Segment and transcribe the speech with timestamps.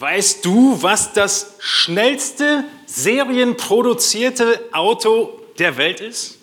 [0.00, 6.38] Weißt du, was das schnellste serienproduzierte Auto der Welt ist?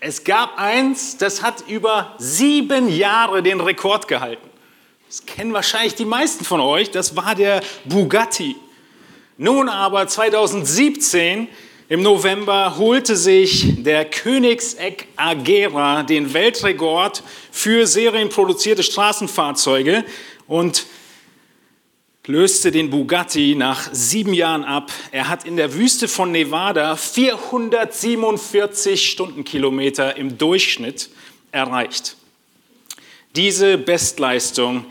[0.00, 4.46] Es gab eins, das hat über sieben Jahre den Rekord gehalten.
[5.06, 6.90] Das kennen wahrscheinlich die meisten von euch.
[6.90, 8.56] Das war der Bugatti.
[9.38, 11.48] Nun aber 2017
[11.88, 20.04] im November holte sich der Königseck Agera den Weltrekord für serienproduzierte Straßenfahrzeuge
[20.46, 20.84] und
[22.30, 24.92] löste den Bugatti nach sieben Jahren ab.
[25.10, 31.10] Er hat in der Wüste von Nevada 447 Stundenkilometer im Durchschnitt
[31.50, 32.16] erreicht.
[33.34, 34.86] Diese Bestleistung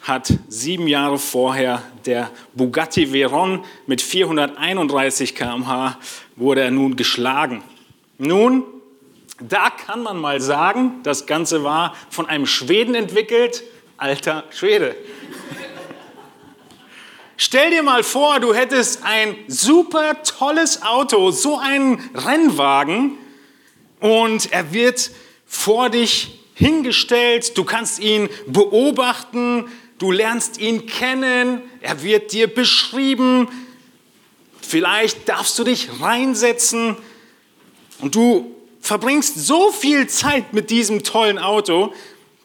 [0.00, 5.98] hat sieben Jahre vorher der Bugatti Veyron mit 431 km/h
[6.36, 7.64] wurde er nun geschlagen.
[8.18, 8.62] Nun,
[9.40, 13.64] da kann man mal sagen, das Ganze war von einem Schweden entwickelt,
[13.96, 14.94] alter Schwede.
[17.38, 23.18] Stell dir mal vor, du hättest ein super tolles Auto, so einen Rennwagen
[24.00, 25.10] und er wird
[25.44, 33.48] vor dich hingestellt, du kannst ihn beobachten, du lernst ihn kennen, er wird dir beschrieben,
[34.62, 36.96] vielleicht darfst du dich reinsetzen
[37.98, 41.92] und du verbringst so viel Zeit mit diesem tollen Auto,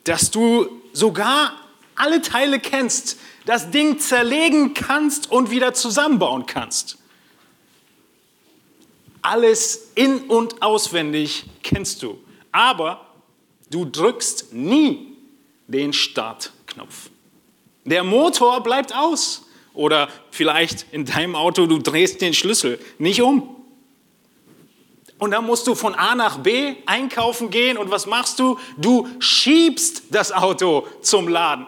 [0.04, 1.56] dass du sogar
[1.96, 6.98] alle Teile kennst, das Ding zerlegen kannst und wieder zusammenbauen kannst.
[9.22, 12.20] Alles in und auswendig kennst du,
[12.52, 13.06] aber
[13.70, 15.16] du drückst nie
[15.68, 17.10] den Startknopf.
[17.86, 19.46] Der Motor bleibt aus.
[19.74, 23.56] Oder vielleicht in deinem Auto, du drehst den Schlüssel nicht um.
[25.18, 28.58] Und dann musst du von A nach B einkaufen gehen und was machst du?
[28.78, 31.68] Du schiebst das Auto zum Laden.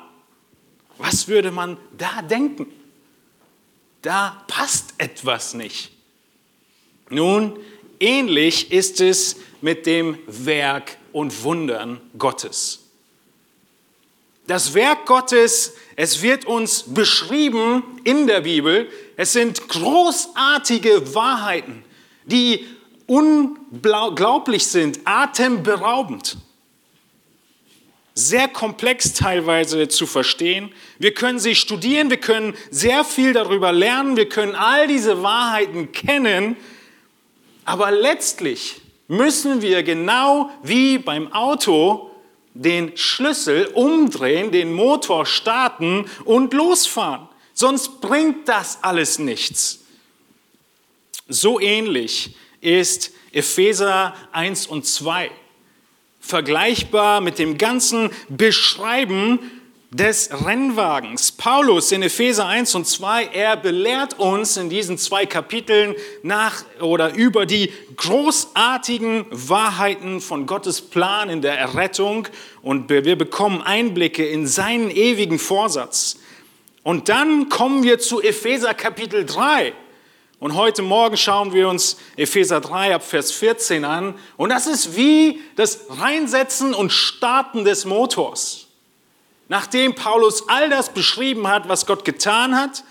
[1.03, 2.65] Was würde man da denken?
[4.01, 5.91] Da passt etwas nicht.
[7.09, 7.59] Nun,
[7.99, 12.85] ähnlich ist es mit dem Werk und Wundern Gottes.
[14.47, 18.89] Das Werk Gottes, es wird uns beschrieben in der Bibel.
[19.17, 21.83] Es sind großartige Wahrheiten,
[22.25, 22.65] die
[23.07, 26.37] unglaublich sind, atemberaubend
[28.15, 30.71] sehr komplex teilweise zu verstehen.
[30.99, 35.91] Wir können sie studieren, wir können sehr viel darüber lernen, wir können all diese Wahrheiten
[35.91, 36.55] kennen,
[37.65, 42.11] aber letztlich müssen wir genau wie beim Auto
[42.53, 47.27] den Schlüssel umdrehen, den Motor starten und losfahren.
[47.53, 49.79] Sonst bringt das alles nichts.
[51.27, 55.31] So ähnlich ist Epheser 1 und 2
[56.23, 59.39] vergleichbar mit dem ganzen Beschreiben
[59.91, 61.33] des Rennwagens.
[61.33, 67.13] Paulus in Epheser 1 und 2, er belehrt uns in diesen zwei Kapiteln nach oder
[67.13, 72.27] über die großartigen Wahrheiten von Gottes Plan in der Errettung
[72.63, 76.17] und wir bekommen Einblicke in seinen ewigen Vorsatz.
[76.81, 79.73] Und dann kommen wir zu Epheser Kapitel 3.
[80.43, 84.13] Und heute Morgen schauen wir uns Epheser 3 ab Vers 14 an.
[84.35, 88.67] Und das ist wie das Reinsetzen und Starten des Motors.
[89.47, 92.83] Nachdem Paulus all das beschrieben hat, was Gott getan hat,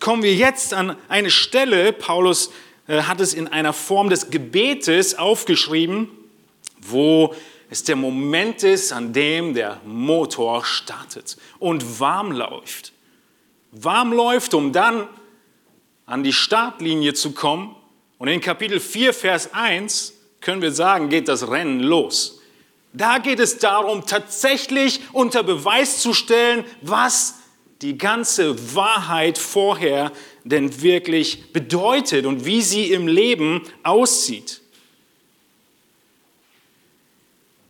[0.00, 2.50] kommen wir jetzt an eine Stelle, Paulus
[2.88, 6.08] äh, hat es in einer Form des Gebetes aufgeschrieben,
[6.80, 7.32] wo
[7.70, 12.92] es der Moment ist, an dem der Motor startet und warm läuft.
[13.70, 15.06] Warm läuft, um dann
[16.08, 17.76] an die Startlinie zu kommen.
[18.16, 22.40] Und in Kapitel 4, Vers 1 können wir sagen, geht das Rennen los.
[22.94, 27.34] Da geht es darum, tatsächlich unter Beweis zu stellen, was
[27.82, 30.10] die ganze Wahrheit vorher
[30.44, 34.62] denn wirklich bedeutet und wie sie im Leben aussieht.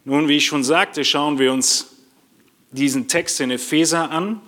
[0.05, 1.97] Nun, wie ich schon sagte, schauen wir uns
[2.71, 4.41] diesen Text in Epheser an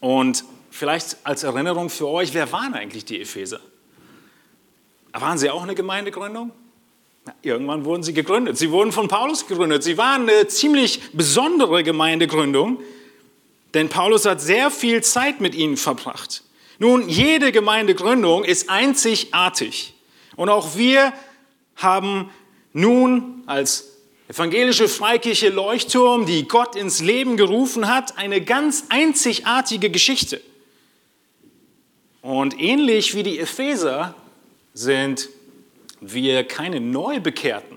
[0.00, 0.44] und
[0.82, 3.60] vielleicht als Erinnerung für euch, wer waren eigentlich die Epheser?
[5.12, 6.50] Waren sie auch eine Gemeindegründung?
[7.24, 8.58] Na, irgendwann wurden sie gegründet.
[8.58, 9.84] Sie wurden von Paulus gegründet.
[9.84, 12.80] Sie waren eine ziemlich besondere Gemeindegründung,
[13.74, 16.42] denn Paulus hat sehr viel Zeit mit ihnen verbracht.
[16.80, 19.94] Nun, jede Gemeindegründung ist einzigartig.
[20.34, 21.12] Und auch wir
[21.76, 22.28] haben
[22.72, 30.40] nun als evangelische Freikirche Leuchtturm, die Gott ins Leben gerufen hat, eine ganz einzigartige Geschichte.
[32.22, 34.14] Und ähnlich wie die Epheser
[34.74, 35.28] sind
[36.00, 37.76] wir keine Neubekehrten.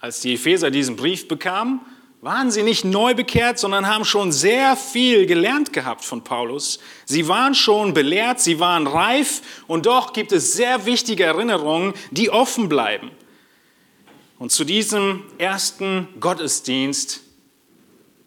[0.00, 1.80] Als die Epheser diesen Brief bekamen,
[2.22, 6.80] waren sie nicht neu bekehrt, sondern haben schon sehr viel gelernt gehabt von Paulus.
[7.04, 12.30] Sie waren schon belehrt, sie waren reif und doch gibt es sehr wichtige Erinnerungen, die
[12.30, 13.10] offen bleiben.
[14.38, 17.20] Und zu diesem ersten Gottesdienst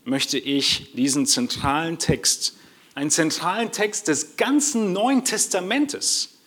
[0.06, 2.59] möchte ich diesen zentralen Text,
[3.00, 6.38] einen zentralen Text des ganzen Neuen Testamentes,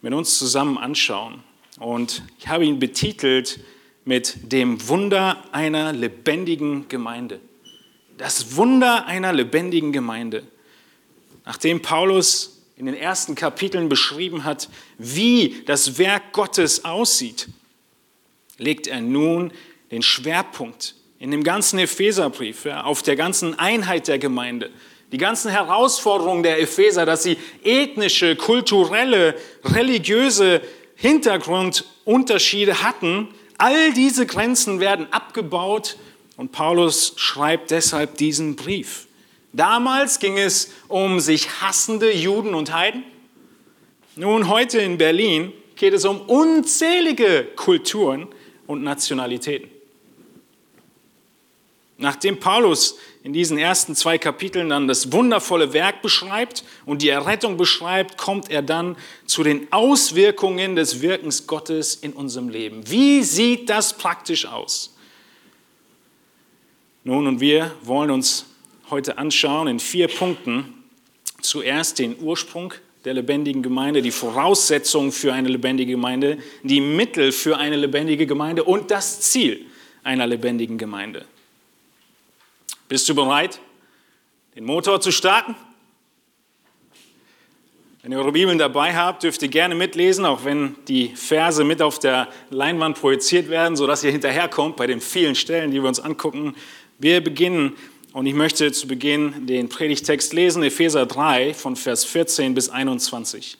[0.00, 1.42] mit uns zusammen anschauen.
[1.78, 3.60] Und ich habe ihn betitelt
[4.06, 7.40] mit dem Wunder einer lebendigen Gemeinde.
[8.16, 10.44] Das Wunder einer lebendigen Gemeinde.
[11.44, 17.48] Nachdem Paulus in den ersten Kapiteln beschrieben hat, wie das Werk Gottes aussieht,
[18.56, 19.52] legt er nun
[19.90, 24.70] den Schwerpunkt in dem ganzen Epheserbrief auf der ganzen Einheit der Gemeinde.
[25.14, 30.60] Die ganzen Herausforderungen der Epheser, dass sie ethnische, kulturelle, religiöse
[30.96, 35.96] Hintergrundunterschiede hatten, All diese Grenzen werden abgebaut
[36.36, 39.06] und Paulus schreibt deshalb diesen Brief.
[39.52, 43.04] Damals ging es um sich hassende Juden und Heiden.
[44.16, 48.26] Nun, heute in Berlin geht es um unzählige Kulturen
[48.66, 49.70] und Nationalitäten.
[51.98, 57.56] Nachdem Paulus in diesen ersten zwei Kapiteln dann das wundervolle Werk beschreibt und die Errettung
[57.56, 62.88] beschreibt, kommt er dann zu den Auswirkungen des Wirkens Gottes in unserem Leben.
[62.88, 64.94] Wie sieht das praktisch aus?
[67.02, 68.44] Nun, und wir wollen uns
[68.90, 70.84] heute anschauen in vier Punkten.
[71.40, 72.74] Zuerst den Ursprung
[73.06, 78.64] der lebendigen Gemeinde, die Voraussetzungen für eine lebendige Gemeinde, die Mittel für eine lebendige Gemeinde
[78.64, 79.64] und das Ziel
[80.02, 81.24] einer lebendigen Gemeinde.
[82.94, 83.58] Bist du bereit,
[84.54, 85.56] den Motor zu starten?
[88.00, 91.82] Wenn ihr eure Bibeln dabei habt, dürft ihr gerne mitlesen, auch wenn die Verse mit
[91.82, 95.98] auf der Leinwand projiziert werden, sodass ihr hinterherkommt bei den vielen Stellen, die wir uns
[95.98, 96.54] angucken.
[97.00, 97.76] Wir beginnen
[98.12, 103.58] und ich möchte zu Beginn den Predigtext lesen, Epheser 3 von Vers 14 bis 21.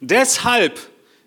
[0.00, 0.80] Deshalb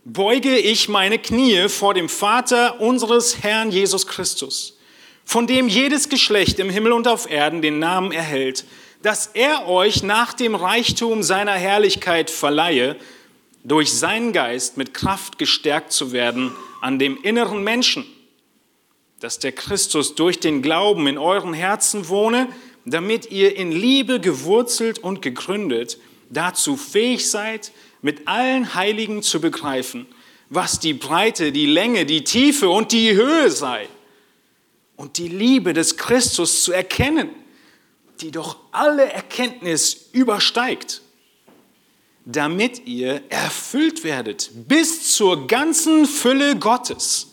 [0.03, 4.77] beuge ich meine Knie vor dem Vater unseres Herrn Jesus Christus
[5.25, 8.65] von dem jedes Geschlecht im Himmel und auf Erden den Namen erhält,
[9.01, 12.97] dass er euch nach dem Reichtum seiner Herrlichkeit verleihe,
[13.63, 16.51] durch seinen Geist mit Kraft gestärkt zu werden
[16.81, 18.06] an dem inneren Menschen,
[19.19, 22.47] dass der Christus durch den Glauben in euren Herzen wohne,
[22.85, 26.00] damit ihr in Liebe gewurzelt und gegründet
[26.31, 27.71] dazu fähig seid,
[28.01, 30.07] mit allen Heiligen zu begreifen,
[30.50, 33.88] was die Breite, die Länge, die Tiefe und die Höhe sei
[35.01, 37.31] und die Liebe des Christus zu erkennen,
[38.21, 41.01] die doch alle Erkenntnis übersteigt,
[42.24, 47.30] damit ihr erfüllt werdet bis zur ganzen Fülle Gottes.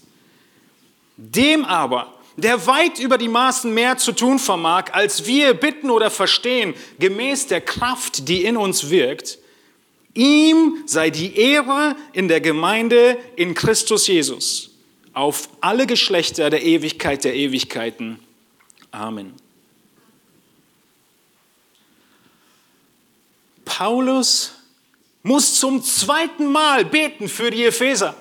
[1.19, 6.11] Dem aber, der weit über die Maßen mehr zu tun vermag, als wir bitten oder
[6.11, 9.39] verstehen, gemäß der Kraft, die in uns wirkt,
[10.15, 14.68] ihm sei die Ehre in der Gemeinde in Christus Jesus
[15.19, 18.21] auf alle Geschlechter der Ewigkeit der Ewigkeiten.
[18.93, 19.35] Amen.
[23.65, 24.55] Paulus
[25.25, 28.15] muss zum zweiten Mal beten für die Epheser.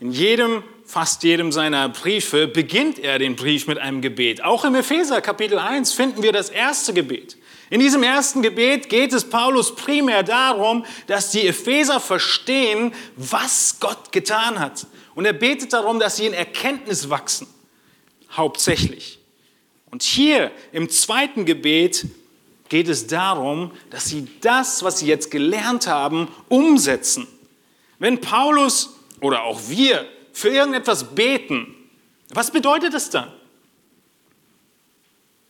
[0.00, 4.42] In jedem, fast jedem seiner Briefe beginnt er den Brief mit einem Gebet.
[4.42, 7.36] Auch im Epheser Kapitel 1 finden wir das erste Gebet.
[7.70, 14.10] In diesem ersten Gebet geht es Paulus primär darum, dass die Epheser verstehen, was Gott
[14.10, 14.88] getan hat.
[15.16, 17.48] Und er betet darum, dass sie in Erkenntnis wachsen,
[18.32, 19.18] hauptsächlich.
[19.90, 22.04] Und hier im zweiten Gebet
[22.68, 27.26] geht es darum, dass sie das, was sie jetzt gelernt haben, umsetzen.
[27.98, 28.90] Wenn Paulus
[29.22, 31.74] oder auch wir für irgendetwas beten,
[32.34, 33.32] was bedeutet das dann?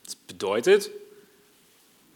[0.04, 0.92] Das bedeutet,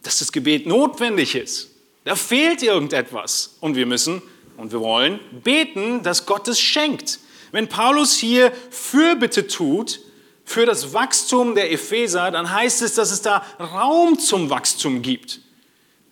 [0.05, 1.71] dass das Gebet notwendig ist.
[2.05, 4.23] Da fehlt irgendetwas und wir müssen
[4.57, 7.19] und wir wollen beten, dass Gott es schenkt.
[7.53, 10.01] Wenn Paulus hier Fürbitte tut
[10.45, 15.41] für das Wachstum der Epheser, dann heißt es, dass es da Raum zum Wachstum gibt.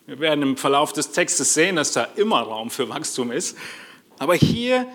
[0.07, 3.57] Wir werden im Verlauf des Textes sehen, dass da immer Raum für Wachstum ist.
[4.19, 4.87] Aber hier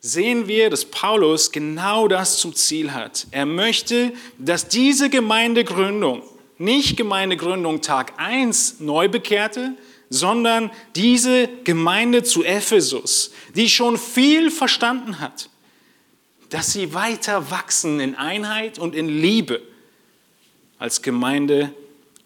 [0.00, 3.26] sehen wir, dass Paulus genau das zum Ziel hat.
[3.30, 6.22] Er möchte, dass diese Gemeindegründung,
[6.58, 9.74] nicht Gemeindegründung Tag 1 Neubekehrte,
[10.08, 15.50] sondern diese Gemeinde zu Ephesus, die schon viel verstanden hat,
[16.50, 19.62] dass sie weiter wachsen in Einheit und in Liebe
[20.78, 21.74] als Gemeinde.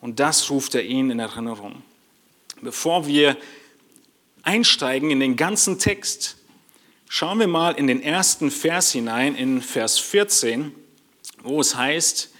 [0.01, 1.83] Und das ruft er ihnen in Erinnerung.
[2.61, 3.37] Bevor wir
[4.43, 6.37] einsteigen in den ganzen Text,
[7.17, 10.75] Schauen wir mal in den ersten Vers hinein, in Vers 14,
[11.45, 12.31] wo es heißt,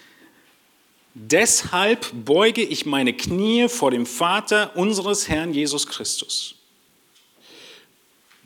[1.17, 6.57] Deshalb beuge ich meine Knie vor dem Vater unseres Herrn Jesus Christus.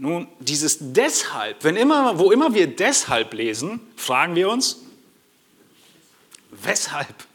[0.01, 4.79] Nun, dieses deshalb, wenn immer, wo immer wir deshalb lesen, fragen wir uns,
[6.53, 7.27] weshalb?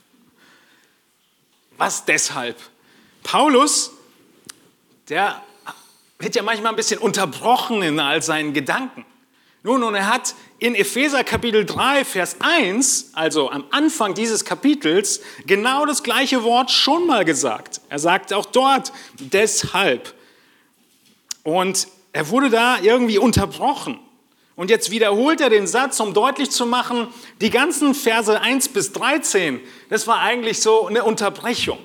[1.78, 2.58] Was deshalb?
[3.22, 3.92] Paulus,
[5.10, 5.44] der
[6.20, 9.06] wird ja manchmal ein bisschen unterbrochen in all seinen Gedanken.
[9.64, 15.20] Nun, und er hat in Epheser Kapitel 3, Vers 1, also am Anfang dieses Kapitels,
[15.46, 17.82] genau das gleiche Wort schon mal gesagt.
[17.90, 20.14] Er sagt auch dort deshalb.
[21.44, 24.00] Und er wurde da irgendwie unterbrochen.
[24.56, 27.08] Und jetzt wiederholt er den Satz, um deutlich zu machen,
[27.42, 31.80] die ganzen Verse 1 bis 13, das war eigentlich so eine Unterbrechung.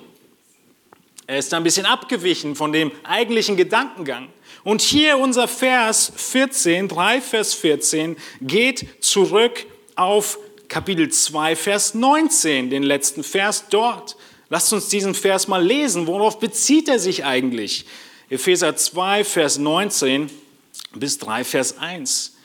[1.25, 4.29] Er ist ein bisschen abgewichen von dem eigentlichen Gedankengang.
[4.63, 12.69] Und hier unser Vers 14, 3 Vers 14, geht zurück auf Kapitel 2, Vers 19,
[12.69, 14.15] den letzten Vers dort.
[14.49, 16.07] Lasst uns diesen Vers mal lesen.
[16.07, 17.85] Worauf bezieht er sich eigentlich?
[18.29, 20.29] Epheser 2, Vers 19
[20.93, 22.35] bis 3, Vers 1.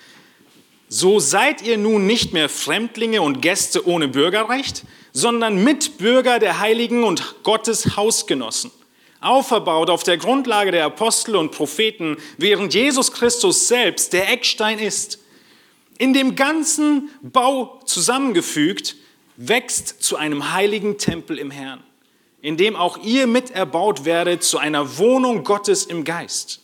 [0.89, 7.05] So seid ihr nun nicht mehr Fremdlinge und Gäste ohne Bürgerrecht, sondern Mitbürger der Heiligen
[7.05, 8.71] und Gottes Hausgenossen.
[9.21, 15.19] Auferbaut auf der Grundlage der Apostel und Propheten, während Jesus Christus selbst der Eckstein ist.
[15.99, 18.97] In dem ganzen Bau zusammengefügt,
[19.37, 21.83] wächst zu einem heiligen Tempel im Herrn,
[22.45, 26.61] in dem auch ihr miterbaut werdet zu einer Wohnung Gottes im Geist.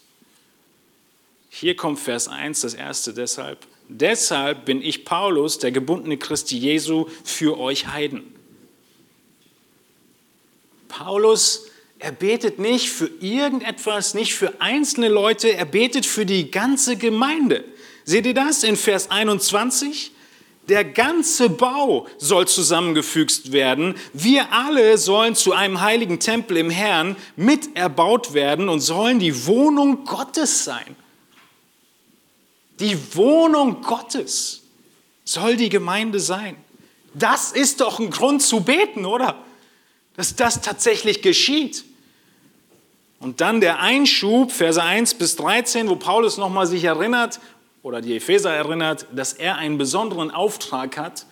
[1.49, 3.66] Hier kommt Vers 1, das erste deshalb.
[3.88, 8.34] Deshalb bin ich Paulus, der gebundene Christi Jesu, für euch Heiden.
[10.88, 11.68] Paulus,
[11.99, 17.64] er betet nicht für irgendetwas, nicht für einzelne Leute, er betet für die ganze Gemeinde.
[18.04, 20.12] Seht ihr das in Vers 21?
[20.71, 23.95] Der ganze Bau soll zusammengefügt werden.
[24.15, 29.47] Wir alle sollen zu einem heiligen Tempel im Herrn mit erbaut werden und sollen die
[29.47, 30.97] Wohnung Gottes sein.
[32.79, 34.62] Die Wohnung Gottes
[35.25, 36.57] soll die Gemeinde sein.
[37.12, 39.37] Das ist doch ein Grund zu beten, oder?
[40.21, 41.83] dass das tatsächlich geschieht.
[43.21, 47.41] Und dann der Einschub, Verse 1 bis 13, wo Paulus nochmal sich erinnert,
[47.82, 51.26] oder die Epheser erinnert, dass er einen besonderen Auftrag hat.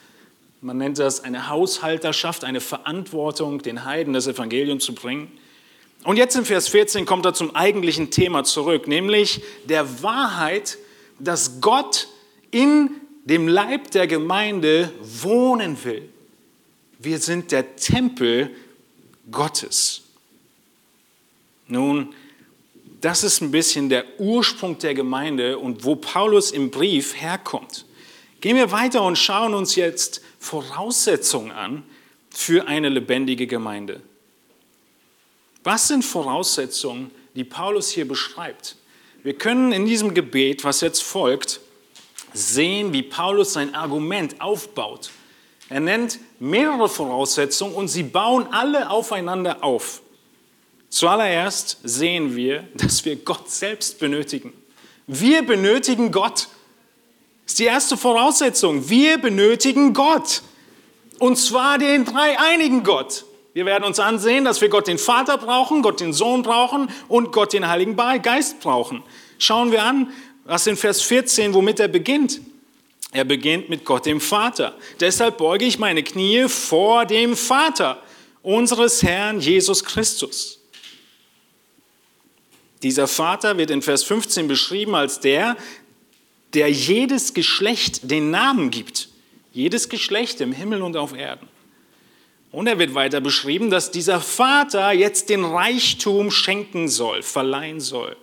[0.60, 5.30] Man nennt das eine Haushalterschaft, eine Verantwortung, den Heiden das Evangelium zu bringen.
[6.04, 10.78] Und jetzt in Vers 14 kommt er zum eigentlichen Thema zurück, nämlich der Wahrheit,
[11.18, 12.08] dass Gott
[12.50, 12.90] in
[13.24, 16.08] dem Leib der Gemeinde wohnen will.
[16.98, 18.50] Wir sind der Tempel
[19.30, 20.02] Gottes.
[21.66, 22.14] Nun,
[23.00, 27.84] das ist ein bisschen der Ursprung der Gemeinde und wo Paulus im Brief herkommt.
[28.40, 31.82] Gehen wir weiter und schauen uns jetzt Voraussetzungen an
[32.30, 34.00] für eine lebendige Gemeinde.
[35.64, 38.76] Was sind Voraussetzungen, die Paulus hier beschreibt?
[39.22, 41.60] Wir können in diesem Gebet, was jetzt folgt,
[42.32, 45.10] sehen, wie Paulus sein Argument aufbaut.
[45.68, 50.00] Er nennt mehrere Voraussetzungen und sie bauen alle aufeinander auf.
[50.90, 54.52] Zuallererst sehen wir, dass wir Gott selbst benötigen.
[55.06, 56.48] Wir benötigen Gott.
[57.44, 58.88] Das ist die erste Voraussetzung.
[58.88, 60.42] Wir benötigen Gott.
[61.18, 63.24] Und zwar den dreieinigen Gott.
[63.54, 67.32] Wir werden uns ansehen, dass wir Gott den Vater brauchen, Gott den Sohn brauchen und
[67.32, 69.02] Gott den Heiligen Geist brauchen.
[69.38, 70.12] Schauen wir an,
[70.44, 72.40] was in Vers 14, womit er beginnt.
[73.10, 74.76] Er beginnt mit Gott dem Vater.
[75.00, 78.02] Deshalb beuge ich meine Knie vor dem Vater
[78.42, 80.57] unseres Herrn Jesus Christus.
[82.82, 85.56] Dieser Vater wird in Vers 15 beschrieben als der,
[86.54, 89.08] der jedes Geschlecht den Namen gibt.
[89.52, 91.48] Jedes Geschlecht im Himmel und auf Erden.
[92.50, 98.16] Und er wird weiter beschrieben, dass dieser Vater jetzt den Reichtum schenken soll, verleihen soll.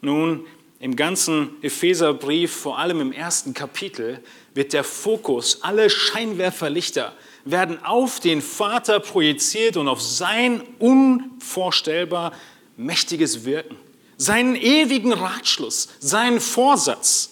[0.00, 0.46] Nun,
[0.78, 4.22] im ganzen Epheserbrief, vor allem im ersten Kapitel,
[4.54, 7.14] wird der Fokus, alle Scheinwerferlichter
[7.44, 12.32] werden auf den Vater projiziert und auf sein unvorstellbar
[12.76, 13.76] mächtiges Wirken,
[14.16, 17.30] seinen ewigen Ratschluss, seinen Vorsatz.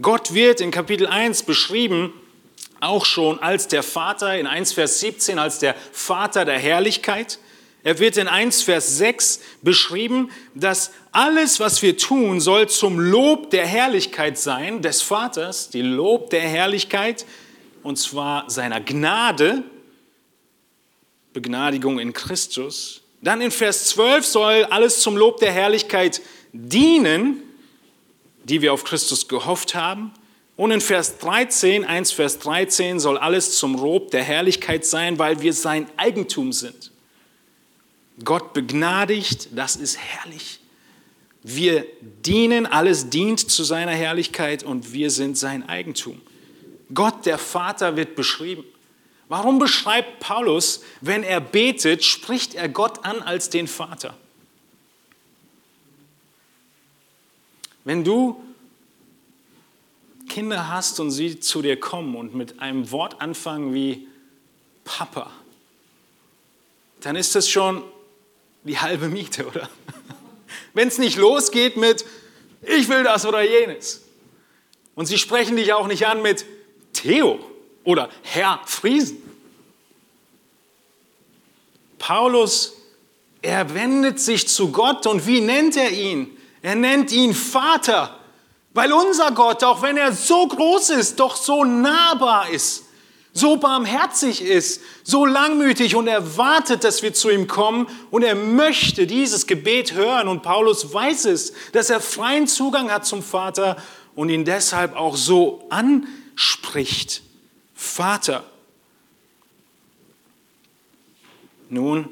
[0.00, 2.12] Gott wird in Kapitel 1 beschrieben,
[2.80, 7.38] auch schon als der Vater, in 1 Vers 17 als der Vater der Herrlichkeit.
[7.84, 13.50] Er wird in 1 Vers 6 beschrieben, dass alles, was wir tun, soll zum Lob
[13.50, 17.26] der Herrlichkeit sein, des Vaters, die Lob der Herrlichkeit,
[17.82, 19.64] und zwar seiner Gnade,
[21.32, 23.01] Begnadigung in Christus.
[23.22, 26.20] Dann in Vers 12 soll alles zum Lob der Herrlichkeit
[26.52, 27.42] dienen.
[28.44, 30.12] die wir auf Christus gehofft haben.
[30.56, 35.40] Und in Vers 13, 1 Vers 13 soll alles zum Lob der Herrlichkeit sein, weil
[35.40, 36.90] wir sein Eigentum sind.
[38.24, 40.58] Gott begnadigt, das ist herrlich.
[41.44, 41.86] Wir
[42.26, 46.20] dienen, alles dient zu seiner Herrlichkeit und wir sind sein Eigentum.
[46.92, 48.64] Gott, der Vater, wird beschrieben.
[49.32, 54.14] Warum beschreibt Paulus, wenn er betet, spricht er Gott an als den Vater?
[57.84, 58.44] Wenn du
[60.28, 64.06] Kinder hast und sie zu dir kommen und mit einem Wort anfangen wie
[64.84, 65.30] Papa,
[67.00, 67.82] dann ist das schon
[68.64, 69.70] die halbe Miete, oder?
[70.74, 72.04] Wenn es nicht losgeht mit
[72.60, 74.02] ich will das oder jenes.
[74.94, 76.44] Und sie sprechen dich auch nicht an mit
[76.92, 77.51] Theo
[77.84, 79.18] oder Herr Friesen.
[81.98, 82.74] Paulus,
[83.42, 86.36] er wendet sich zu Gott und wie nennt er ihn?
[86.62, 88.18] Er nennt ihn Vater,
[88.72, 92.84] weil unser Gott, auch wenn er so groß ist, doch so nahbar ist,
[93.32, 98.34] so barmherzig ist, so langmütig und er wartet, dass wir zu ihm kommen und er
[98.34, 103.76] möchte dieses Gebet hören und Paulus weiß es, dass er freien Zugang hat zum Vater
[104.14, 107.22] und ihn deshalb auch so anspricht.
[107.82, 108.44] Vater.
[111.68, 112.08] Nun,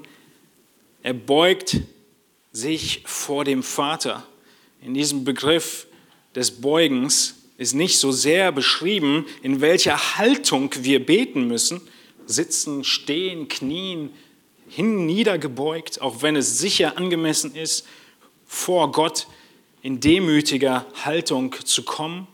[1.03, 1.81] er beugt
[2.51, 4.27] sich vor dem Vater
[4.83, 5.87] in diesem Begriff
[6.35, 11.81] des Beugens ist nicht so sehr beschrieben, in welcher Haltung wir beten müssen.
[12.27, 14.11] Sitzen, stehen, knien,
[14.69, 17.87] hin niedergebeugt, auch wenn es sicher angemessen ist,
[18.47, 19.29] vor Gott
[19.83, 22.27] in demütiger Haltung zu kommen.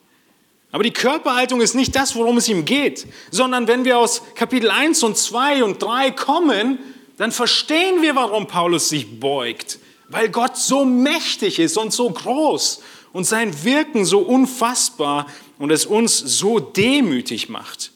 [0.76, 4.70] Aber die Körperhaltung ist nicht das, worum es ihm geht, sondern wenn wir aus Kapitel
[4.70, 6.78] 1 und 2 und 3 kommen,
[7.16, 9.78] dann verstehen wir, warum Paulus sich beugt
[10.08, 15.26] weil Gott so mächtig ist und so groß und sein Wirken so unfassbar
[15.58, 17.92] und es uns so demütig macht.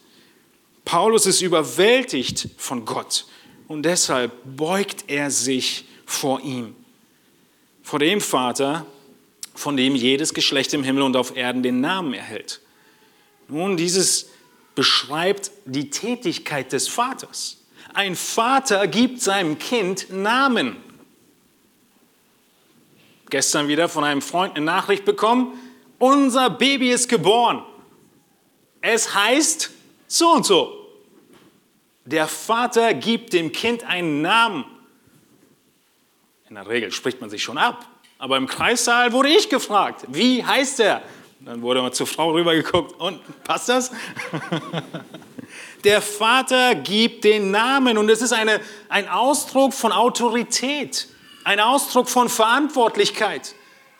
[0.84, 3.26] Paulus ist überwältigt von Gott
[3.68, 6.74] und deshalb beugt er sich vor ihm,
[7.82, 8.86] vor dem Vater,
[9.54, 12.60] von dem jedes Geschlecht im Himmel und auf Erden den Namen erhält.
[13.50, 14.30] Nun, dieses
[14.74, 17.58] beschreibt die Tätigkeit des Vaters.
[17.92, 20.76] Ein Vater gibt seinem Kind Namen
[23.30, 25.58] gestern wieder von einem Freund eine Nachricht bekommen,
[25.98, 27.62] unser Baby ist geboren.
[28.80, 29.70] Es heißt
[30.06, 30.76] so und so.
[32.04, 34.64] Der Vater gibt dem Kind einen Namen.
[36.48, 37.86] In der Regel spricht man sich schon ab.
[38.18, 41.02] Aber im Kreissaal wurde ich gefragt, wie heißt er?
[41.40, 43.90] Dann wurde mal zur Frau rübergeguckt und passt das?
[45.84, 51.08] Der Vater gibt den Namen und es ist eine, ein Ausdruck von Autorität
[51.44, 53.54] ein Ausdruck von Verantwortlichkeit,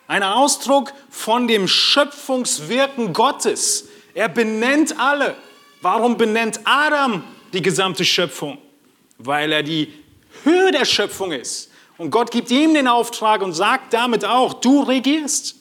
[0.06, 3.88] ein Ausdruck von dem Schöpfungswirken Gottes.
[4.14, 5.36] Er benennt alle.
[5.82, 8.58] Warum benennt Adam die gesamte Schöpfung?
[9.18, 9.92] Weil er die
[10.44, 11.70] Höhe der Schöpfung ist.
[11.96, 15.56] Und Gott gibt ihm den Auftrag und sagt damit auch, du regierst.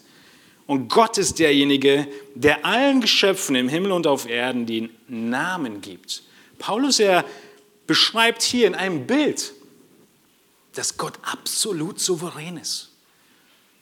[0.70, 6.22] Und Gott ist derjenige, der allen Geschöpfen im Himmel und auf Erden den Namen gibt.
[6.60, 7.26] Paulus, er
[7.88, 9.52] beschreibt hier in einem Bild,
[10.76, 12.92] dass Gott absolut souverän ist.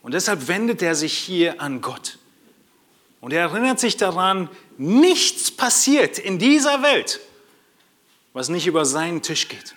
[0.02, 2.20] Und deshalb wendet er sich hier an Gott.
[3.20, 4.48] Und er erinnert sich daran,
[4.78, 7.20] nichts passiert in dieser Welt,
[8.32, 9.76] was nicht über seinen Tisch geht.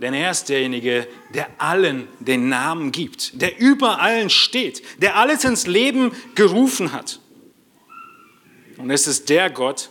[0.00, 5.44] Denn er ist derjenige, der allen den Namen gibt, der über allen steht, der alles
[5.44, 7.20] ins Leben gerufen hat.
[8.76, 9.90] Und es ist der Gott,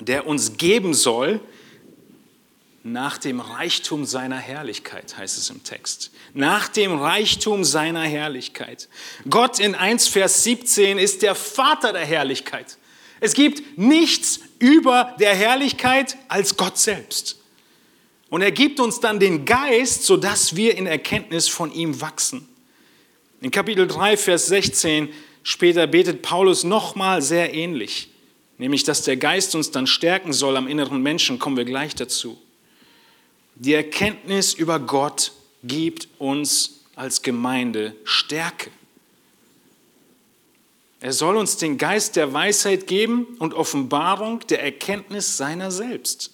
[0.00, 1.40] der uns geben soll,
[2.86, 6.10] nach dem Reichtum seiner Herrlichkeit, heißt es im Text.
[6.34, 8.90] Nach dem Reichtum seiner Herrlichkeit.
[9.28, 12.76] Gott in 1 Vers 17 ist der Vater der Herrlichkeit.
[13.20, 17.38] Es gibt nichts über der Herrlichkeit als Gott selbst.
[18.30, 22.48] Und er gibt uns dann den Geist, sodass wir in Erkenntnis von ihm wachsen.
[23.40, 25.08] In Kapitel 3, Vers 16
[25.42, 28.08] später betet Paulus nochmal sehr ähnlich,
[28.58, 32.38] nämlich dass der Geist uns dann stärken soll am inneren Menschen, kommen wir gleich dazu.
[33.56, 35.32] Die Erkenntnis über Gott
[35.62, 38.70] gibt uns als Gemeinde Stärke.
[41.00, 46.33] Er soll uns den Geist der Weisheit geben und Offenbarung der Erkenntnis seiner selbst.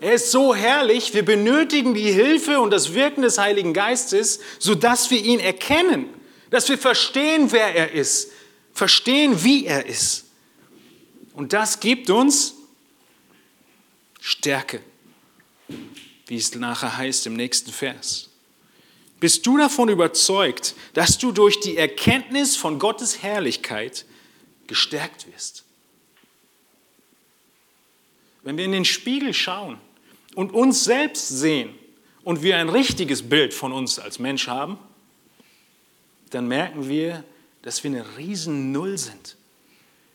[0.00, 5.10] Er ist so herrlich, wir benötigen die Hilfe und das Wirken des Heiligen Geistes, sodass
[5.10, 6.06] wir ihn erkennen,
[6.50, 8.32] dass wir verstehen, wer er ist,
[8.72, 10.24] verstehen, wie er ist.
[11.34, 12.54] Und das gibt uns
[14.20, 14.80] Stärke
[16.30, 18.28] wie es nachher heißt im nächsten Vers.
[19.18, 24.06] bist du davon überzeugt, dass du durch die Erkenntnis von Gottes Herrlichkeit
[24.68, 25.64] gestärkt wirst.
[28.44, 29.78] Wenn wir in den Spiegel schauen
[30.40, 31.68] und uns selbst sehen
[32.24, 34.78] und wir ein richtiges Bild von uns als Mensch haben,
[36.30, 37.24] dann merken wir,
[37.60, 39.36] dass wir eine riesen Null sind.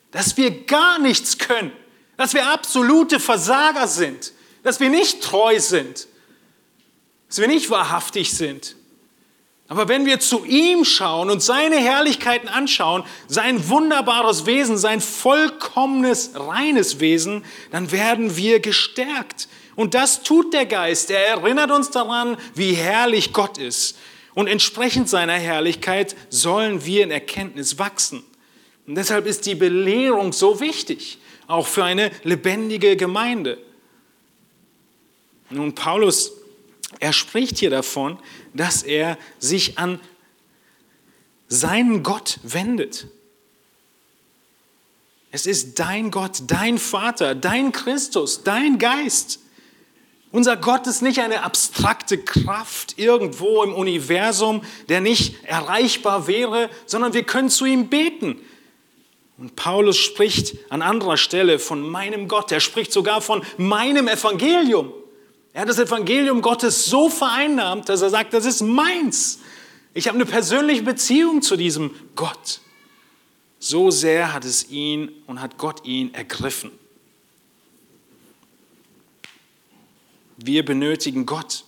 [0.10, 1.72] Dass wir gar nichts können.
[2.18, 4.34] Dass wir absolute Versager sind.
[4.64, 6.08] Dass wir nicht treu sind.
[7.28, 8.76] Dass wir nicht wahrhaftig sind.
[9.68, 16.32] Aber wenn wir zu ihm schauen und seine Herrlichkeiten anschauen, sein wunderbares Wesen, sein vollkommenes,
[16.34, 19.48] reines Wesen, dann werden wir gestärkt.
[19.76, 21.12] Und das tut der Geist.
[21.12, 23.98] Er erinnert uns daran, wie herrlich Gott ist.
[24.34, 28.24] Und entsprechend seiner Herrlichkeit sollen wir in Erkenntnis wachsen.
[28.88, 33.58] Und deshalb ist die Belehrung so wichtig, auch für eine lebendige Gemeinde.
[35.50, 36.34] Nun, Paulus,
[37.00, 38.20] er spricht hier davon,
[38.54, 40.00] dass er sich an
[41.48, 43.08] seinen Gott wendet.
[45.32, 49.40] Es ist dein Gott, dein Vater, dein Christus, dein Geist.
[50.36, 57.14] Unser Gott ist nicht eine abstrakte Kraft irgendwo im Universum, der nicht erreichbar wäre, sondern
[57.14, 58.42] wir können zu ihm beten.
[59.38, 62.52] Und Paulus spricht an anderer Stelle von meinem Gott.
[62.52, 64.92] Er spricht sogar von meinem Evangelium.
[65.54, 69.40] Er hat das Evangelium Gottes so vereinnahmt, dass er sagt, das ist meins.
[69.94, 72.60] Ich habe eine persönliche Beziehung zu diesem Gott.
[73.58, 76.72] So sehr hat es ihn und hat Gott ihn ergriffen.
[80.38, 81.64] Wir benötigen Gott.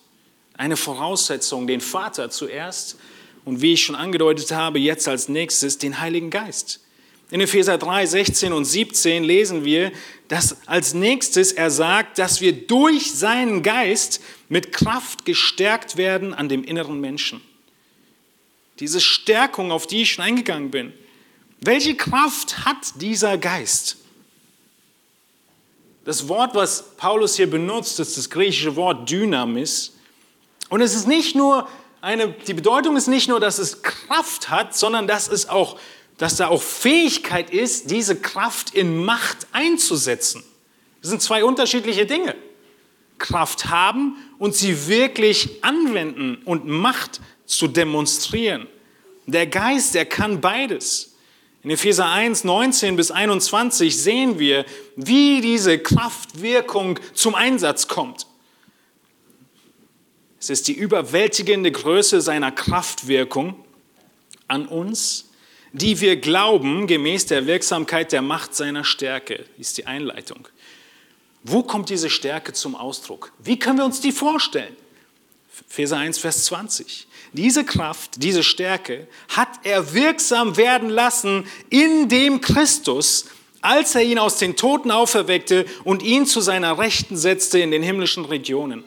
[0.56, 2.97] Eine Voraussetzung, den Vater zuerst
[3.45, 6.82] und wie ich schon angedeutet habe, jetzt als nächstes den Heiligen Geist.
[7.30, 9.91] In Epheser 3, 16 und 17 lesen wir,
[10.30, 16.49] dass als nächstes er sagt, dass wir durch seinen Geist mit Kraft gestärkt werden an
[16.49, 17.41] dem inneren Menschen.
[18.80, 20.93] Diese Stärkung, auf die ich schon eingegangen bin.
[21.60, 23.97] Welche Kraft hat dieser Geist?
[26.08, 29.91] Das Wort, was Paulus hier benutzt, ist das griechische Wort Dynamis.
[30.70, 31.67] Und es ist nicht nur
[32.00, 35.78] eine, die Bedeutung ist nicht nur, dass es Kraft hat, sondern dass es auch
[36.15, 40.46] dass da auch Fähigkeit ist, diese Kraft in Macht einzusetzen.
[41.02, 42.36] Das sind zwei unterschiedliche Dinge.
[43.17, 48.65] Kraft haben und sie wirklich anwenden und Macht zu demonstrieren.
[49.26, 51.07] Der Geist, der kann beides.
[51.67, 58.25] In Epheser 1, 19 bis 21 sehen wir, wie diese Kraftwirkung zum Einsatz kommt.
[60.39, 63.65] Es ist die überwältigende Größe seiner Kraftwirkung
[64.47, 65.30] an uns,
[65.73, 70.47] die wir glauben, gemäß der Wirksamkeit der Macht seiner Stärke, ist die Einleitung.
[71.43, 73.34] Wo kommt diese Stärke zum Ausdruck?
[73.39, 74.73] Wie können wir uns die vorstellen?
[75.70, 77.08] Epheser 1, Vers 20.
[77.34, 83.26] Diese Kraft, diese Stärke hat er wirksam werden lassen in dem Christus,
[83.62, 87.84] als er ihn aus den Toten auferweckte und ihn zu seiner Rechten setzte in den
[87.84, 88.84] himmlischen Regionen.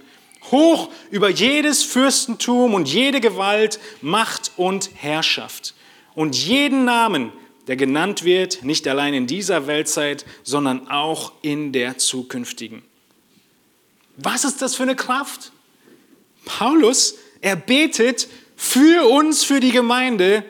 [0.51, 5.75] Hoch über jedes Fürstentum und jede Gewalt, Macht und Herrschaft
[6.15, 7.33] und jeden Namen,
[7.67, 12.83] der genannt wird, nicht allein in dieser Weltzeit, sondern auch in der zukünftigen.
[14.17, 15.53] Was ist das für eine Kraft?
[16.45, 20.45] Paulus, er betet für uns, für die Gemeinde,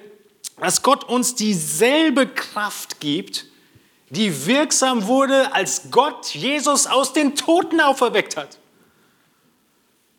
[0.61, 3.46] dass Gott uns dieselbe Kraft gibt,
[4.11, 8.59] die wirksam wurde, als Gott Jesus aus den Toten auferweckt hat.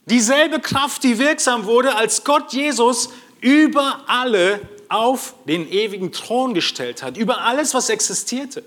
[0.06, 7.04] Dieselbe Kraft, die wirksam wurde, als Gott Jesus über alle auf den ewigen Thron gestellt
[7.04, 8.64] hat, über alles, was existierte.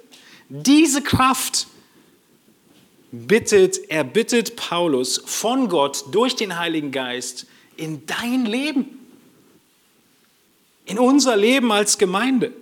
[0.48, 1.66] Diese Kraft
[3.14, 7.46] bittet, er bittet Paulus von Gott durch den Heiligen Geist
[7.76, 8.98] in dein Leben,
[10.86, 12.52] in unser Leben als Gemeinde.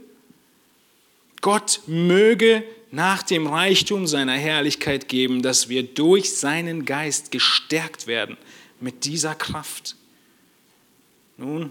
[1.40, 2.62] Gott möge
[2.92, 8.36] nach dem Reichtum seiner Herrlichkeit geben, dass wir durch seinen Geist gestärkt werden
[8.80, 9.96] mit dieser Kraft.
[11.38, 11.70] Nun,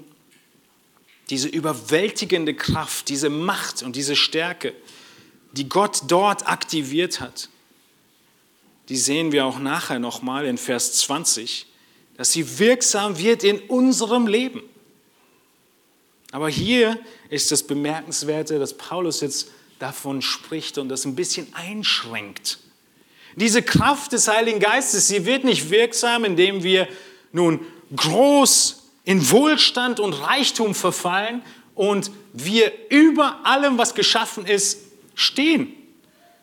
[1.30, 4.74] diese überwältigende Kraft, diese Macht und diese Stärke,
[5.54, 7.50] die Gott dort aktiviert hat,
[8.92, 11.66] die sehen wir auch nachher nochmal in Vers 20,
[12.18, 14.62] dass sie wirksam wird in unserem Leben.
[16.34, 17.00] Aber hier
[17.30, 19.48] ist das Bemerkenswerte, dass Paulus jetzt
[19.80, 22.60] davon spricht und das ein bisschen einschränkt.
[23.38, 26.86] Diese Kraft des Heiligen Geistes, sie wird nicht wirksam, indem wir
[27.32, 27.62] nun
[27.96, 31.44] groß in Wohlstand und Reichtum verfallen
[31.76, 34.80] und wir über allem, was geschaffen ist,
[35.16, 35.78] stehen,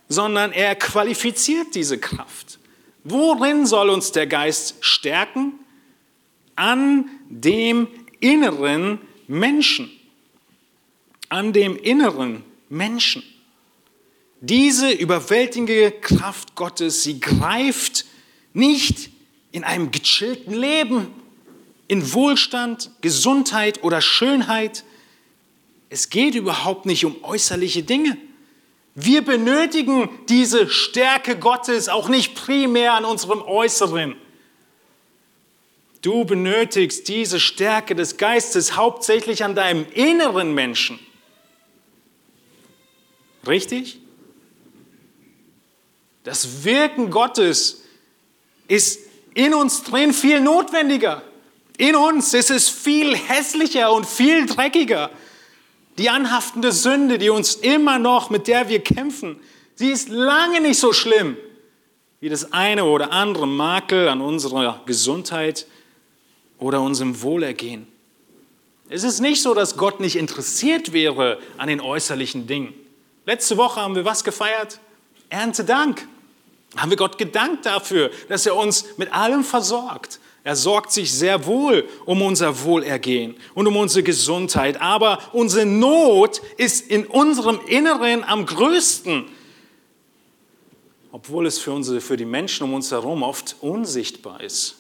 [0.09, 2.59] sondern er qualifiziert diese Kraft.
[3.05, 5.55] Worin soll uns der Geist stärken?
[6.57, 7.89] An dem
[8.21, 9.91] inneren Menschen.
[11.29, 13.23] An dem inneren Menschen.
[14.41, 18.05] Diese überwältigende Kraft Gottes, sie greift
[18.53, 19.11] nicht
[19.53, 21.09] in einem gechillten Leben,
[21.89, 24.85] in Wohlstand, Gesundheit oder Schönheit.
[25.91, 28.17] Es geht überhaupt nicht um äußerliche Dinge.
[29.01, 34.17] Wir benötigen diese Stärke Gottes auch nicht primär an unserem Äußeren.
[36.03, 40.99] Du benötigst diese Stärke des Geistes hauptsächlich an deinem inneren Menschen.
[43.47, 44.01] Richtig?
[46.25, 47.85] Das Wirken Gottes
[48.67, 48.99] ist
[49.35, 51.23] in uns drin viel notwendiger.
[51.77, 55.13] In uns ist es viel hässlicher und viel dreckiger.
[55.99, 59.41] Die anhaftende Sünde, die uns immer noch, mit der wir kämpfen,
[59.75, 61.37] sie ist lange nicht so schlimm
[62.21, 65.67] wie das eine oder andere Makel an unserer Gesundheit
[66.59, 67.87] oder unserem Wohlergehen.
[68.89, 72.75] Es ist nicht so, dass Gott nicht interessiert wäre an den äußerlichen Dingen.
[73.27, 74.81] Letzte Woche haben wir was gefeiert?
[75.29, 76.09] Erntedank.
[76.77, 80.21] Haben wir Gott gedankt dafür, dass er uns mit allem versorgt.
[80.49, 84.81] Er sorgt sich sehr wohl um unser Wohlergehen und um unsere Gesundheit.
[84.81, 89.27] Aber unsere Not ist in unserem Inneren am größten.
[91.13, 94.77] Obwohl es für, unsere, für die Menschen um uns herum oft unsichtbar ist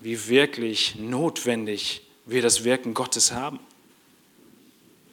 [0.00, 3.60] wie wirklich notwendig wir das Wirken Gottes haben.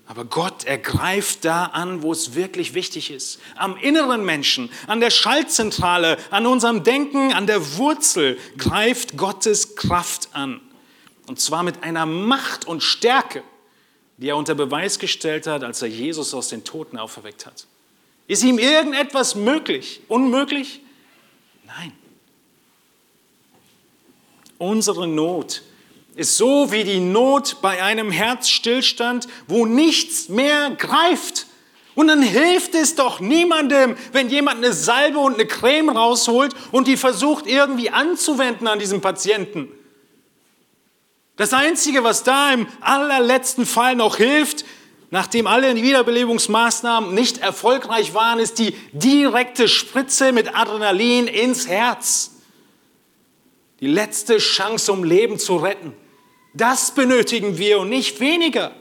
[0.09, 3.39] Aber Gott ergreift da an, wo es wirklich wichtig ist.
[3.55, 10.29] Am inneren Menschen, an der Schaltzentrale, an unserem Denken, an der Wurzel greift Gottes Kraft
[10.33, 10.61] an.
[11.27, 13.43] Und zwar mit einer Macht und Stärke,
[14.17, 17.67] die er unter Beweis gestellt hat, als er Jesus aus den Toten auferweckt hat.
[18.25, 20.01] Ist ihm irgendetwas möglich?
[20.07, 20.81] Unmöglich?
[21.67, 21.91] Nein.
[24.57, 25.61] Unsere Not
[26.19, 31.47] ist so wie die Not bei einem Herzstillstand, wo nichts mehr greift.
[31.95, 36.87] Und dann hilft es doch niemandem, wenn jemand eine Salbe und eine Creme rausholt und
[36.87, 39.69] die versucht irgendwie anzuwenden an diesem Patienten.
[41.37, 44.65] Das Einzige, was da im allerletzten Fall noch hilft,
[45.11, 52.31] nachdem alle Wiederbelebungsmaßnahmen nicht erfolgreich waren, ist die direkte Spritze mit Adrenalin ins Herz.
[53.79, 55.93] Die letzte Chance, um Leben zu retten.
[56.53, 58.73] Das benötigen wir und nicht weniger.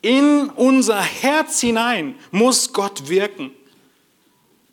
[0.00, 3.52] In unser Herz hinein muss Gott wirken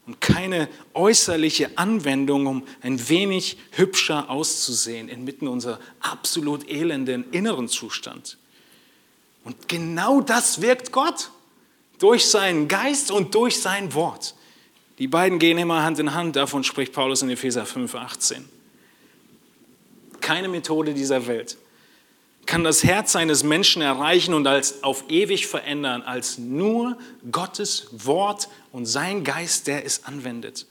[0.08, 8.40] und keine äußerliche Anwendung, um ein wenig hübscher auszusehen inmitten unserer absolut elenden inneren Zustand.
[9.44, 11.30] Und genau das wirkt Gott
[12.00, 14.34] durch seinen Geist und durch sein Wort.
[14.98, 18.59] Die beiden gehen immer Hand in Hand, davon spricht Paulus in Epheser 5, 18.
[20.22, 21.58] Keine Methode dieser Welt
[22.50, 26.98] kann das Herz eines Menschen erreichen und als auf ewig verändern, als nur
[27.32, 30.66] Gottes Wort und sein Geist, der es anwendet.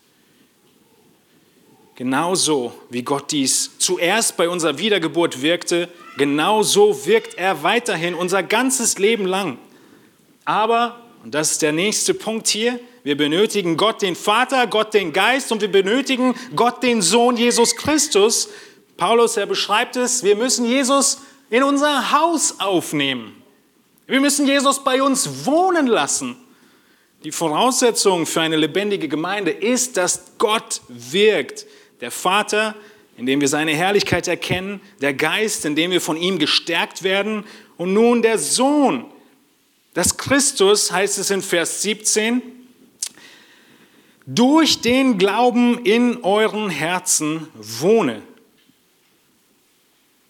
[1.95, 8.99] Genauso wie Gott dies zuerst bei unserer Wiedergeburt wirkte, genauso wirkt er weiterhin unser ganzes
[8.99, 9.57] Leben lang.
[10.45, 15.13] Aber, und das ist der nächste Punkt hier, wir benötigen Gott den Vater, Gott den
[15.13, 18.49] Geist und wir benötigen Gott den Sohn Jesus Christus.
[18.99, 23.43] Paulus, er beschreibt es, wir müssen Jesus in unser Haus aufnehmen.
[24.07, 26.37] Wir müssen Jesus bei uns wohnen lassen.
[27.25, 31.65] Die Voraussetzung für eine lebendige Gemeinde ist, dass Gott wirkt.
[32.01, 32.75] Der Vater,
[33.17, 37.45] indem wir seine Herrlichkeit erkennen, der Geist, indem wir von ihm gestärkt werden
[37.77, 39.05] und nun der Sohn.
[39.95, 42.43] Das Christus heißt es in Vers 17,
[44.27, 48.23] durch den Glauben in euren Herzen wohne,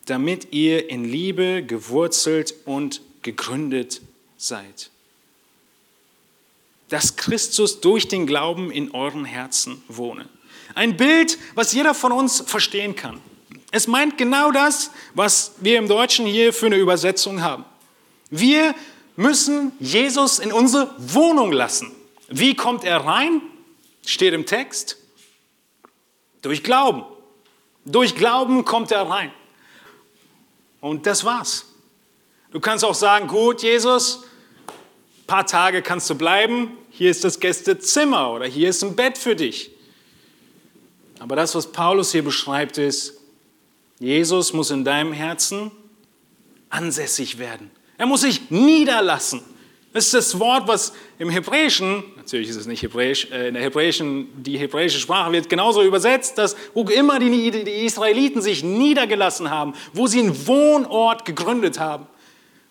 [0.09, 4.01] damit ihr in Liebe gewurzelt und gegründet
[4.39, 4.91] seid.
[6.89, 10.27] Dass Christus durch den Glauben in euren Herzen wohne.
[10.75, 13.21] Ein Bild, was jeder von uns verstehen kann.
[13.71, 17.67] Es meint genau das, was wir im Deutschen hier für eine Übersetzung haben.
[18.31, 18.75] Wir
[19.17, 21.93] müssen Jesus in unsere Wohnung lassen.
[22.29, 23.43] Wie kommt er rein?
[24.07, 24.97] Steht im Text.
[26.41, 27.05] Durch Glauben.
[27.85, 29.33] Durch Glauben kommt er rein.
[30.81, 31.67] Und das war's.
[32.51, 34.25] Du kannst auch sagen, gut, Jesus,
[35.23, 39.19] ein paar Tage kannst du bleiben, hier ist das Gästezimmer oder hier ist ein Bett
[39.19, 39.71] für dich.
[41.19, 43.15] Aber das, was Paulus hier beschreibt, ist,
[43.99, 45.71] Jesus muss in deinem Herzen
[46.71, 47.71] ansässig werden.
[47.97, 49.43] Er muss sich niederlassen.
[49.99, 53.65] Das ist das Wort, was im Hebräischen, natürlich ist es nicht Hebräisch, äh, in der
[53.65, 57.49] Hebräischen, die hebräische Sprache wird genauso übersetzt, dass wo immer die
[57.85, 62.07] Israeliten sich niedergelassen haben, wo sie einen Wohnort gegründet haben.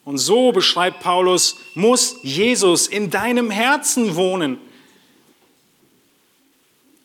[0.06, 4.58] Und so beschreibt Paulus, muss Jesus in deinem Herzen wohnen.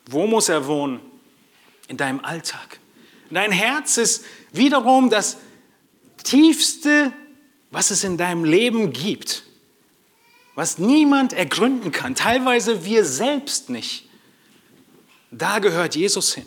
[0.06, 1.00] Wo muss er wohnen?
[1.88, 2.78] In deinem Alltag.
[3.28, 5.38] Dein Herz ist wiederum das
[6.22, 7.12] tiefste,
[7.72, 9.42] was es in deinem Leben gibt
[10.55, 14.09] was niemand ergründen kann, teilweise wir selbst nicht.
[15.31, 16.45] Da gehört Jesus hin.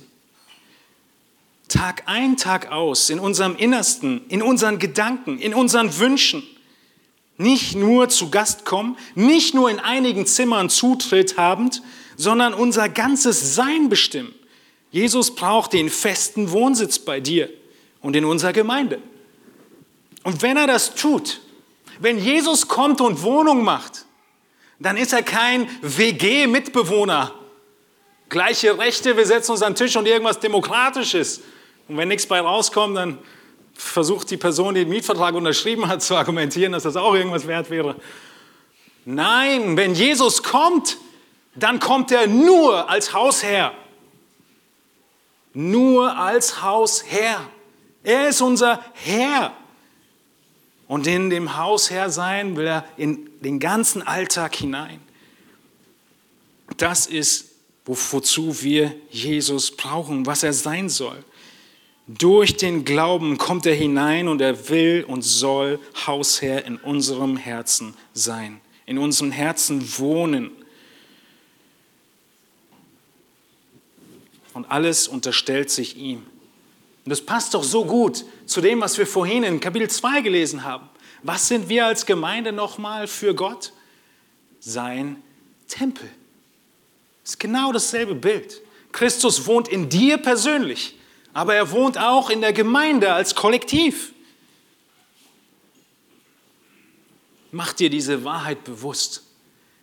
[1.67, 6.43] Tag ein, Tag aus, in unserem Innersten, in unseren Gedanken, in unseren Wünschen.
[7.37, 11.81] Nicht nur zu Gast kommen, nicht nur in einigen Zimmern Zutritt habend,
[12.15, 14.33] sondern unser ganzes Sein bestimmen.
[14.91, 17.49] Jesus braucht den festen Wohnsitz bei dir
[18.01, 19.01] und in unserer Gemeinde.
[20.23, 21.41] Und wenn er das tut,
[21.99, 24.05] wenn Jesus kommt und Wohnung macht,
[24.79, 27.33] dann ist er kein WG-Mitbewohner.
[28.29, 31.41] Gleiche Rechte, wir setzen uns an den Tisch und irgendwas Demokratisches.
[31.87, 33.19] Und wenn nichts bei rauskommt, dann
[33.73, 37.69] versucht die Person, die den Mietvertrag unterschrieben hat, zu argumentieren, dass das auch irgendwas wert
[37.69, 37.95] wäre.
[39.05, 40.97] Nein, wenn Jesus kommt,
[41.53, 43.73] dann kommt er nur als Hausherr.
[45.53, 47.41] Nur als Hausherr.
[48.03, 49.53] Er ist unser Herr.
[50.87, 54.99] Und in dem Hausherr sein will er in den ganzen Alltag hinein.
[56.77, 57.51] Das ist,
[57.85, 61.23] wozu wir Jesus brauchen, was er sein soll.
[62.07, 67.95] Durch den Glauben kommt er hinein und er will und soll Hausherr in unserem Herzen
[68.13, 70.51] sein, in unserem Herzen wohnen.
[74.53, 76.23] Und alles unterstellt sich ihm.
[77.05, 80.63] Und das passt doch so gut zu dem, was wir vorhin in Kapitel 2 gelesen
[80.63, 80.89] haben.
[81.21, 83.73] Was sind wir als Gemeinde nochmal für Gott?
[84.59, 85.21] Sein
[85.67, 86.09] Tempel.
[87.21, 88.59] Das ist genau dasselbe Bild.
[88.91, 90.97] Christus wohnt in dir persönlich,
[91.31, 94.13] aber er wohnt auch in der Gemeinde als Kollektiv.
[97.51, 99.23] Mach dir diese Wahrheit bewusst,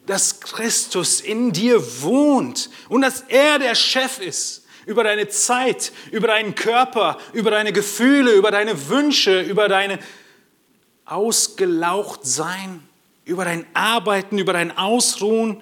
[0.06, 6.28] dass Christus in dir wohnt und dass er der Chef ist über deine Zeit, über
[6.28, 9.98] deinen Körper, über deine Gefühle, über deine Wünsche, über dein
[11.04, 12.82] Ausgelauchtsein,
[13.24, 15.60] über dein Arbeiten, über dein Ausruhen.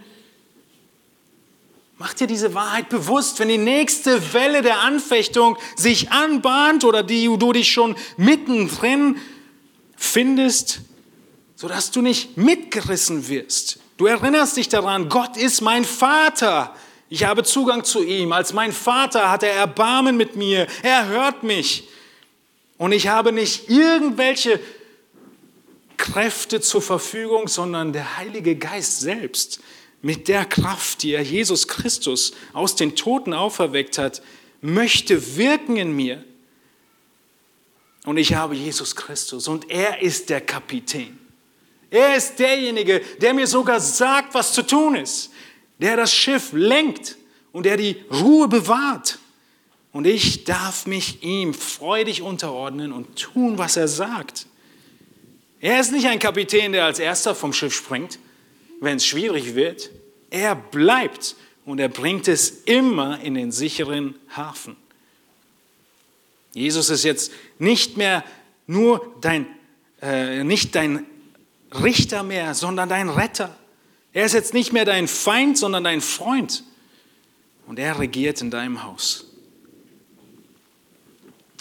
[1.98, 7.26] Mach dir diese Wahrheit bewusst, wenn die nächste Welle der Anfechtung sich anbahnt oder die
[7.26, 9.18] du dich schon mittendrin
[9.96, 10.80] findest,
[11.56, 13.80] sodass du nicht mitgerissen wirst.
[13.98, 16.74] Du erinnerst dich daran, Gott ist mein Vater.
[17.12, 18.32] Ich habe Zugang zu ihm.
[18.32, 20.68] Als mein Vater hat er Erbarmen mit mir.
[20.82, 21.88] Er hört mich.
[22.78, 24.60] Und ich habe nicht irgendwelche
[25.96, 29.60] Kräfte zur Verfügung, sondern der Heilige Geist selbst
[30.02, 34.22] mit der Kraft, die er Jesus Christus aus den Toten auferweckt hat,
[34.60, 36.24] möchte wirken in mir.
[38.06, 41.18] Und ich habe Jesus Christus und er ist der Kapitän.
[41.90, 45.30] Er ist derjenige, der mir sogar sagt, was zu tun ist
[45.80, 47.16] der das Schiff lenkt
[47.52, 49.18] und der die Ruhe bewahrt.
[49.92, 54.46] Und ich darf mich ihm freudig unterordnen und tun, was er sagt.
[55.60, 58.18] Er ist nicht ein Kapitän, der als erster vom Schiff springt,
[58.80, 59.90] wenn es schwierig wird.
[60.30, 64.76] Er bleibt und er bringt es immer in den sicheren Hafen.
[66.52, 68.24] Jesus ist jetzt nicht mehr
[68.66, 69.46] nur dein,
[70.00, 71.04] äh, nicht dein
[71.72, 73.56] Richter mehr, sondern dein Retter.
[74.12, 76.64] Er ist jetzt nicht mehr dein Feind, sondern dein Freund.
[77.66, 79.26] Und er regiert in deinem Haus.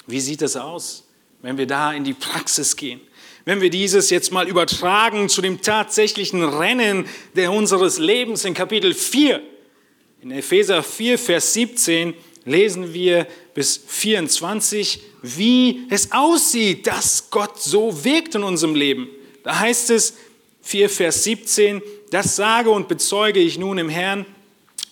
[0.07, 1.07] Wie sieht es aus,
[1.43, 2.99] wenn wir da in die Praxis gehen?
[3.45, 8.93] Wenn wir dieses jetzt mal übertragen zu dem tatsächlichen Rennen der unseres Lebens in Kapitel
[8.93, 9.41] 4.
[10.21, 12.13] In Epheser 4, Vers 17
[12.45, 19.07] lesen wir bis 24, wie es aussieht, dass Gott so wirkt in unserem Leben.
[19.43, 20.15] Da heißt es
[20.61, 24.25] 4, Vers 17, das sage und bezeuge ich nun im Herrn,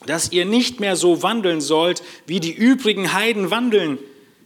[0.06, 3.98] dass ihr nicht mehr so wandeln sollt, wie die übrigen Heiden wandeln,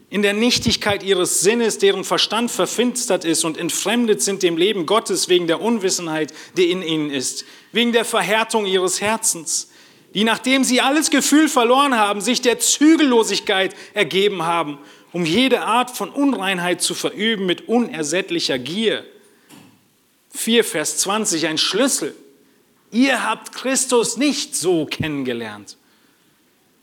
[0.10, 5.29] in der Nichtigkeit ihres Sinnes, deren Verstand verfinstert ist und entfremdet sind dem Leben Gottes
[5.29, 9.69] wegen der Unwissenheit, die in ihnen ist, wegen der Verhärtung ihres Herzens,
[10.13, 14.80] die nachdem sie alles Gefühl verloren haben, sich der Zügellosigkeit ergeben haben,
[15.13, 19.05] um jede Art von Unreinheit zu verüben mit unersättlicher Gier.
[20.34, 22.13] 4 Vers 20, ein Schlüssel
[22.91, 25.77] Ihr habt Christus nicht so kennengelernt.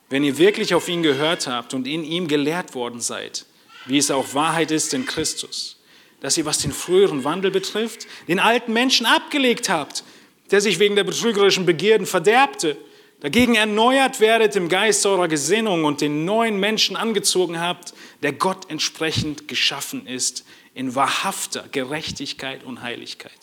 [0.09, 3.44] Wenn ihr wirklich auf ihn gehört habt und in ihm gelehrt worden seid,
[3.86, 5.76] wie es auch Wahrheit ist in Christus,
[6.20, 10.02] dass ihr, was den früheren Wandel betrifft, den alten Menschen abgelegt habt,
[10.50, 12.78] der sich wegen der betrügerischen Begierden verderbte.
[13.20, 17.92] Dagegen erneuert werdet im Geist eurer Gesinnung und den neuen Menschen angezogen habt,
[18.22, 23.38] der Gott entsprechend geschaffen ist, in wahrhafter Gerechtigkeit und Heiligkeit.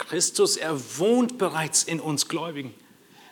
[0.00, 2.74] Christus, er wohnt bereits in uns Gläubigen.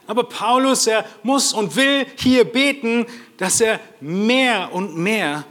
[0.06, 3.06] Aber Paulus, er muss und will hier beten,
[3.36, 5.44] dass er mehr und mehr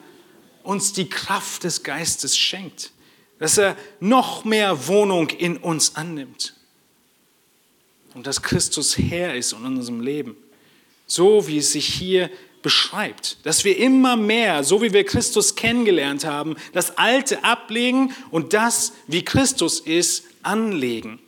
[0.63, 2.91] uns die Kraft des Geistes schenkt,
[3.39, 6.55] dass er noch mehr Wohnung in uns annimmt
[8.15, 10.35] und dass Christus Herr ist in unserem Leben,
[11.05, 12.31] so wie es sich hier
[12.63, 18.53] beschreibt, dass wir immer mehr, so wie wir Christus kennengelernt haben, das Alte ablegen und
[18.53, 21.19] das, wie Christus ist, anlegen.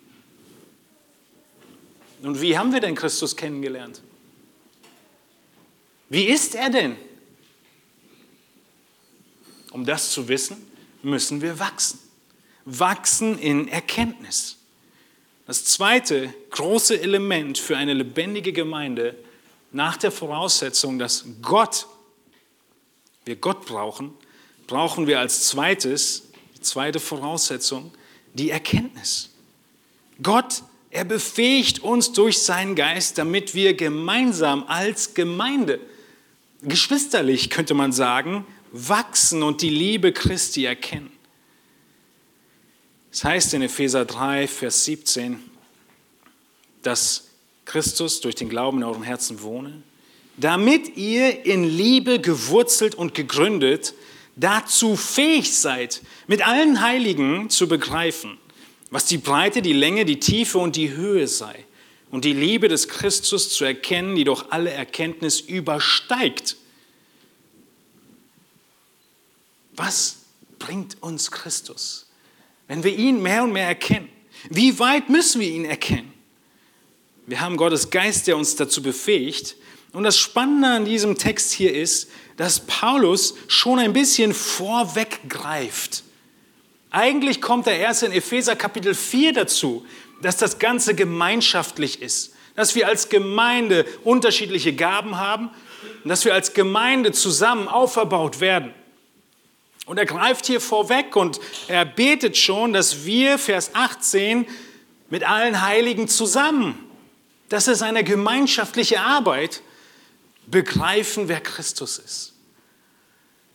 [2.22, 4.01] Und wie haben wir denn Christus kennengelernt?
[6.10, 6.95] Wie ist er denn?
[9.72, 10.57] Um das zu wissen,
[11.03, 11.99] müssen wir wachsen.
[12.66, 14.57] Wachsen in Erkenntnis.
[15.45, 19.16] Das zweite große Element für eine lebendige Gemeinde
[19.72, 21.88] nach der Voraussetzung, dass Gott,
[23.26, 24.14] wir Gott brauchen,
[24.68, 27.91] brauchen wir als zweites, die zweite Voraussetzung,
[28.34, 29.30] die Erkenntnis.
[30.22, 35.80] Gott, er befähigt uns durch seinen Geist, damit wir gemeinsam als Gemeinde,
[36.62, 41.12] geschwisterlich könnte man sagen, wachsen und die Liebe Christi erkennen.
[43.12, 45.40] Es heißt in Epheser 3, Vers 17,
[46.84, 47.28] dass
[47.66, 49.82] Christus durch den Glauben in eurem Herzen wohne,
[50.38, 53.94] damit ihr in Liebe gewurzelt und gegründet
[54.36, 58.38] dazu fähig seid, mit allen Heiligen zu begreifen,
[58.90, 61.66] was die Breite, die Länge, die Tiefe und die Höhe sei
[62.12, 66.56] und die Liebe des Christus zu erkennen, die doch alle Erkenntnis übersteigt.
[69.76, 70.18] Was
[70.58, 72.08] bringt uns Christus?
[72.68, 74.10] Wenn wir ihn mehr und mehr erkennen,
[74.50, 76.14] wie weit müssen wir ihn erkennen?
[77.28, 79.56] Wir haben Gottes Geist, der uns dazu befähigt.
[79.92, 86.04] Und das Spannende an diesem Text hier ist, dass Paulus schon ein bisschen vorweggreift.
[86.92, 89.86] Eigentlich kommt er erst in Epheser Kapitel 4 dazu,
[90.22, 95.50] dass das Ganze gemeinschaftlich ist, dass wir als Gemeinde unterschiedliche Gaben haben
[96.04, 98.74] und dass wir als Gemeinde zusammen auferbaut werden.
[99.86, 104.46] Und er greift hier vorweg und er betet schon, dass wir, Vers 18,
[105.10, 106.78] mit allen Heiligen zusammen,
[107.50, 109.64] das ist eine gemeinschaftliche Arbeit,
[110.50, 112.34] begreifen, wer Christus ist.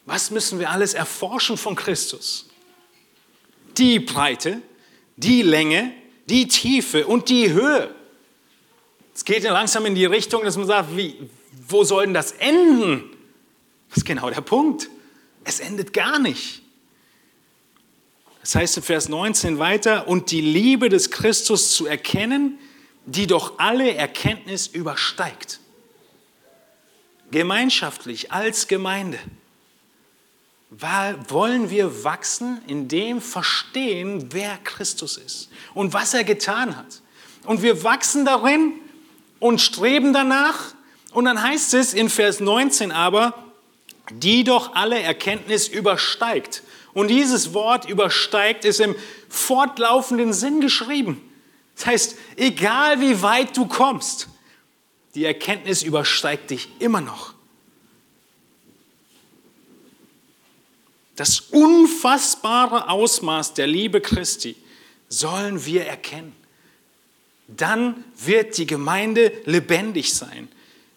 [0.06, 2.48] Was müssen wir alles erforschen von Christus?
[3.76, 4.60] Die Breite,
[5.16, 5.92] die Länge,
[6.26, 7.94] die Tiefe und die Höhe.
[9.14, 11.16] Es geht ja langsam in die Richtung, dass man sagt, wie,
[11.68, 13.10] wo soll denn das enden?
[13.88, 14.88] Das ist genau der Punkt.
[15.44, 16.62] Es endet gar nicht.
[18.40, 22.58] Das heißt in Vers 19 weiter, und die Liebe des Christus zu erkennen,
[23.06, 25.60] die doch alle Erkenntnis übersteigt.
[27.30, 29.18] Gemeinschaftlich als Gemeinde
[31.28, 37.00] wollen wir wachsen in dem Verstehen, wer Christus ist und was er getan hat.
[37.44, 38.72] Und wir wachsen darin
[39.38, 40.74] und streben danach.
[41.12, 43.34] Und dann heißt es in Vers 19 aber,
[44.10, 46.62] die doch alle Erkenntnis übersteigt.
[46.92, 48.94] Und dieses Wort übersteigt ist im
[49.28, 51.20] fortlaufenden Sinn geschrieben.
[51.76, 54.28] Das heißt, egal wie weit du kommst,
[55.14, 57.34] die Erkenntnis übersteigt dich immer noch.
[61.16, 64.56] Das unfassbare Ausmaß der Liebe Christi
[65.08, 66.34] sollen wir erkennen.
[67.46, 70.48] Dann wird die Gemeinde lebendig sein.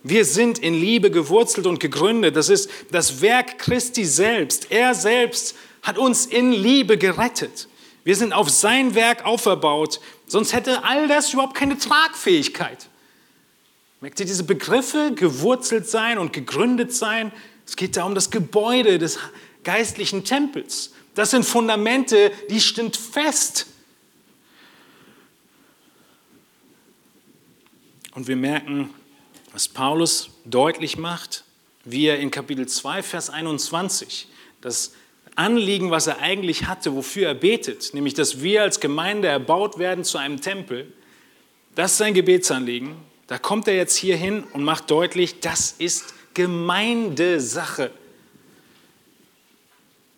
[0.01, 2.35] Wir sind in Liebe gewurzelt und gegründet.
[2.35, 4.71] Das ist das Werk Christi selbst.
[4.71, 7.67] Er selbst hat uns in Liebe gerettet.
[8.03, 9.99] Wir sind auf sein Werk auferbaut.
[10.25, 12.87] Sonst hätte all das überhaupt keine Tragfähigkeit.
[13.99, 17.31] Merkt ihr diese Begriffe, gewurzelt sein und gegründet sein?
[17.65, 19.17] Es geht da um das Gebäude des
[19.63, 20.93] geistlichen Tempels.
[21.15, 23.65] Das sind Fundamente, die sind fest.
[28.13, 28.91] Und wir merken,
[29.51, 31.43] was Paulus deutlich macht,
[31.85, 34.27] wie er in Kapitel 2, Vers 21
[34.61, 34.93] das
[35.35, 40.03] Anliegen, was er eigentlich hatte, wofür er betet, nämlich dass wir als Gemeinde erbaut werden
[40.03, 40.91] zu einem Tempel,
[41.75, 42.95] das ist sein Gebetsanliegen.
[43.27, 47.91] Da kommt er jetzt hier hin und macht deutlich, das ist Gemeindesache.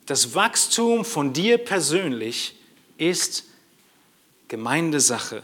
[0.05, 2.55] Das Wachstum von dir persönlich
[2.97, 3.45] ist
[4.47, 5.43] Gemeindesache.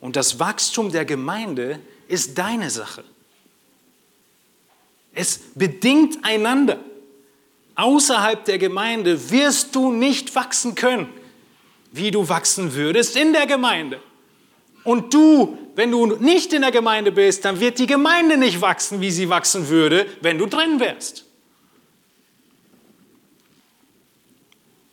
[0.00, 3.04] Und das Wachstum der Gemeinde ist deine Sache.
[5.14, 6.78] Es bedingt einander.
[7.76, 11.08] Außerhalb der Gemeinde wirst du nicht wachsen können.
[11.96, 14.00] wie du wachsen würdest in der Gemeinde.
[14.82, 19.00] Und du, wenn du nicht in der Gemeinde bist, dann wird die Gemeinde nicht wachsen,
[19.00, 21.24] wie sie wachsen würde, wenn du drin wärst.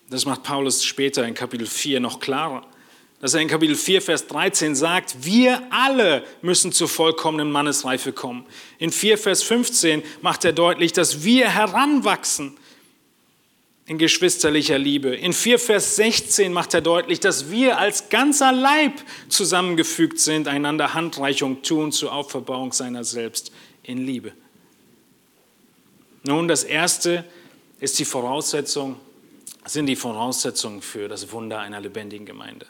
[0.10, 2.66] Das macht Paulus später in Kapitel 4 noch klarer.
[3.22, 8.46] Dass er in Kapitel 4, Vers 13 sagt, wir alle müssen zur vollkommenen Mannesreife kommen.
[8.80, 12.58] In 4, Vers 15 macht er deutlich, dass wir heranwachsen
[13.92, 15.14] in geschwisterlicher Liebe.
[15.14, 18.94] In 4 Vers 16 macht er deutlich, dass wir als ganzer Leib
[19.28, 23.52] zusammengefügt sind, einander Handreichung tun zur Auferbauung seiner selbst
[23.84, 24.32] in Liebe.
[26.24, 27.26] Nun, das erste
[27.82, 28.96] ist die Voraussetzung,
[29.66, 32.68] sind die Voraussetzungen für das Wunder einer lebendigen Gemeinde.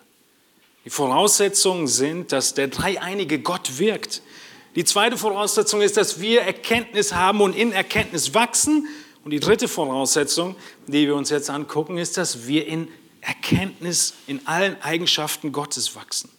[0.86, 4.24] Die Voraussetzungen sind, dass der dreieinige Gott wirkt.
[4.74, 8.88] Die zweite Voraussetzung ist, dass wir Erkenntnis haben und in Erkenntnis wachsen.
[9.24, 10.56] Und die dritte Voraussetzung,
[10.88, 12.88] die wir uns jetzt angucken, ist, dass wir in
[13.22, 16.30] Erkenntnis in allen Eigenschaften Gottes wachsen.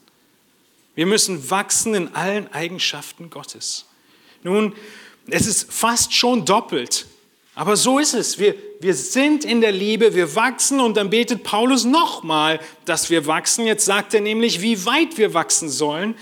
[0.95, 3.87] Wir müssen wachsen in allen Eigenschaften Gottes.
[4.43, 4.74] Nun,
[5.28, 7.07] es ist fast schon doppelt,
[7.55, 8.39] aber so ist es.
[8.39, 13.26] Wir, wir sind in der Liebe, wir wachsen und dann betet Paulus nochmal, dass wir
[13.26, 13.66] wachsen.
[13.66, 16.16] Jetzt sagt er nämlich, wie weit wir wachsen sollen.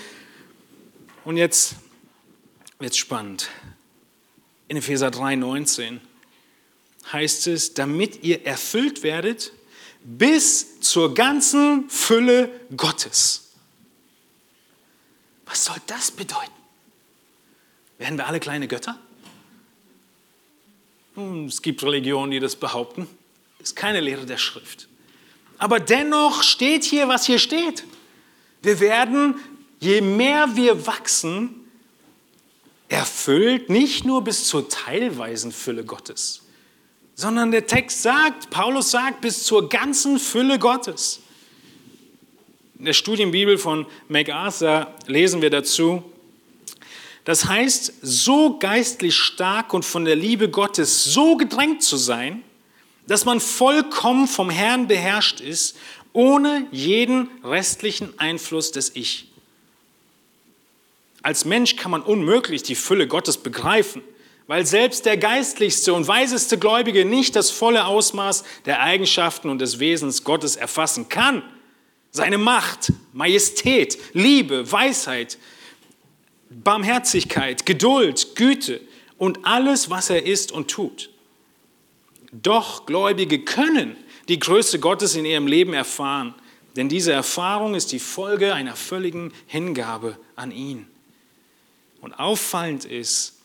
[1.25, 1.77] Und jetzt
[2.79, 3.49] wird es spannend.
[4.69, 6.01] In Epheser 3, 19
[7.13, 9.53] heißt es, damit ihr erfüllt werdet
[10.03, 13.51] bis zur ganzen Fülle Gottes.
[15.47, 16.51] Was soll das bedeuten?
[17.99, 18.99] Werden wir alle kleine Götter?
[21.47, 23.09] Es gibt Religionen, die das behaupten.
[23.59, 24.89] Das ist keine Lehre der Schrift.
[25.59, 27.85] Aber dennoch steht hier, was hier steht.
[28.63, 29.35] Wir werden,
[29.81, 31.69] je mehr wir wachsen,
[32.89, 36.43] erfüllt, nicht nur bis zur teilweisen Fülle Gottes
[37.21, 41.21] sondern der Text sagt, Paulus sagt, bis zur ganzen Fülle Gottes.
[42.79, 46.03] In der Studienbibel von MacArthur lesen wir dazu,
[47.27, 52.43] das heißt, so geistlich stark und von der Liebe Gottes so gedrängt zu sein,
[53.07, 55.77] dass man vollkommen vom Herrn beherrscht ist,
[56.15, 59.29] ohne jeden restlichen Einfluss des Ich.
[61.23, 64.01] Als Mensch kann man unmöglich die Fülle Gottes begreifen
[64.51, 69.79] weil selbst der geistlichste und weiseste Gläubige nicht das volle Ausmaß der Eigenschaften und des
[69.79, 71.45] Wesens Gottes erfassen kann.
[72.11, 75.39] Seine Macht, Majestät, Liebe, Weisheit,
[76.51, 78.81] Barmherzigkeit, Geduld, Güte
[79.19, 81.11] und alles, was er ist und tut.
[82.33, 83.97] Doch Gläubige können
[84.27, 86.35] die Größe Gottes in ihrem Leben erfahren,
[86.75, 90.89] denn diese Erfahrung ist die Folge einer völligen Hingabe an ihn.
[92.01, 93.40] Und auffallend ist,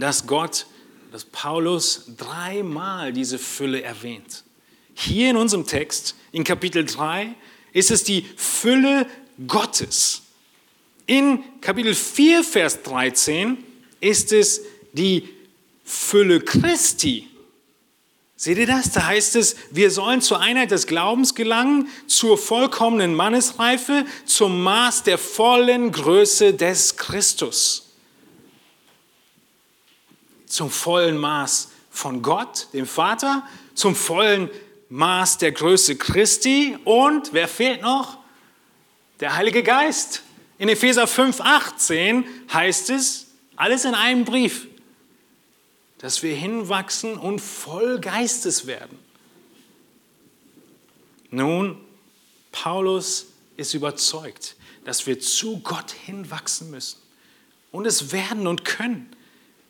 [0.00, 0.66] dass Gott,
[1.12, 4.44] dass Paulus dreimal diese Fülle erwähnt.
[4.94, 7.34] Hier in unserem Text, in Kapitel 3,
[7.72, 9.06] ist es die Fülle
[9.46, 10.22] Gottes.
[11.06, 13.58] In Kapitel 4, Vers 13
[14.00, 15.28] ist es die
[15.84, 17.28] Fülle Christi.
[18.36, 18.90] Seht ihr das?
[18.90, 25.04] Da heißt es, wir sollen zur Einheit des Glaubens gelangen, zur vollkommenen Mannesreife, zum Maß
[25.04, 27.83] der vollen Größe des Christus
[30.54, 34.48] zum vollen Maß von Gott, dem Vater, zum vollen
[34.88, 38.18] Maß der Größe Christi und wer fehlt noch?
[39.18, 40.22] Der Heilige Geist.
[40.58, 43.26] In Epheser 5:18 heißt es,
[43.56, 44.68] alles in einem Brief,
[45.98, 48.98] dass wir hinwachsen und voll Geistes werden.
[51.30, 51.80] Nun,
[52.52, 53.26] Paulus
[53.56, 57.00] ist überzeugt, dass wir zu Gott hinwachsen müssen
[57.72, 59.10] und es werden und können.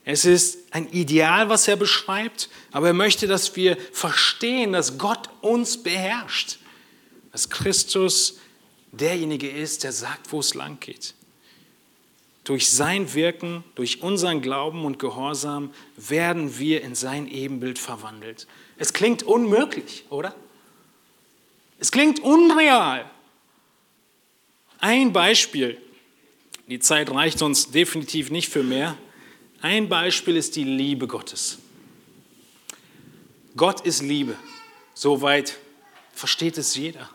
[0.04, 5.30] Es ist ein Ideal, was er beschreibt, aber er möchte, dass wir verstehen, dass Gott
[5.40, 6.58] uns beherrscht,
[7.32, 8.38] dass Christus
[8.92, 11.14] derjenige ist, der sagt, wo es lang geht.
[12.44, 18.46] Durch sein Wirken, durch unseren Glauben und Gehorsam werden wir in sein Ebenbild verwandelt.
[18.76, 20.34] Es klingt unmöglich, oder?
[21.78, 23.10] Es klingt unreal.
[24.78, 25.80] Ein Beispiel.
[26.68, 28.98] Die Zeit reicht uns definitiv nicht für mehr.
[29.64, 31.56] Ein Beispiel ist die Liebe Gottes.
[33.56, 34.36] Gott ist Liebe.
[34.92, 35.56] Soweit
[36.12, 37.08] versteht es jeder.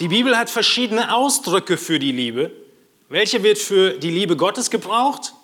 [0.00, 2.50] Die Bibel hat verschiedene Ausdrücke für die Liebe.
[3.10, 5.34] Welche wird für die Liebe Gottes gebraucht?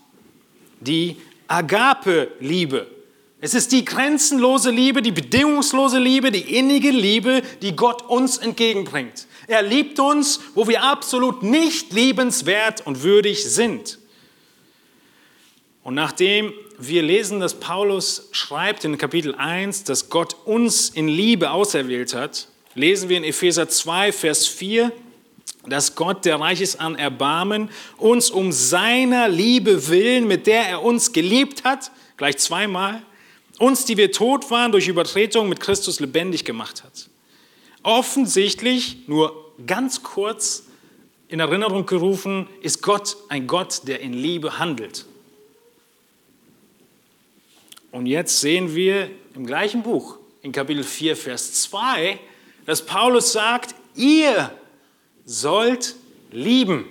[0.81, 2.87] Die Agape-Liebe.
[3.43, 9.27] Es ist die grenzenlose Liebe, die bedingungslose Liebe, die innige Liebe, die Gott uns entgegenbringt.
[9.47, 13.99] Er liebt uns, wo wir absolut nicht liebenswert und würdig sind.
[15.85, 21.51] Und nachdem wir lesen, dass Paulus schreibt in Kapitel 1, dass Gott uns in Liebe
[21.51, 24.91] auserwählt hat, lesen wir in Epheser 2, Vers 4,
[25.66, 27.68] dass Gott, der reich ist an Erbarmen,
[27.99, 33.03] uns um seiner Liebe willen, mit der er uns geliebt hat, gleich zweimal,
[33.59, 37.09] uns, die wir tot waren, durch Übertretung mit Christus lebendig gemacht hat.
[37.82, 40.64] Offensichtlich, nur ganz kurz
[41.28, 45.05] in Erinnerung gerufen, ist Gott ein Gott, der in Liebe handelt.
[47.95, 52.18] Und jetzt sehen wir im gleichen Buch, in Kapitel 4, Vers 2,
[52.66, 54.51] dass Paulus sagt, ihr
[55.24, 55.95] sollt
[56.32, 56.86] lieben,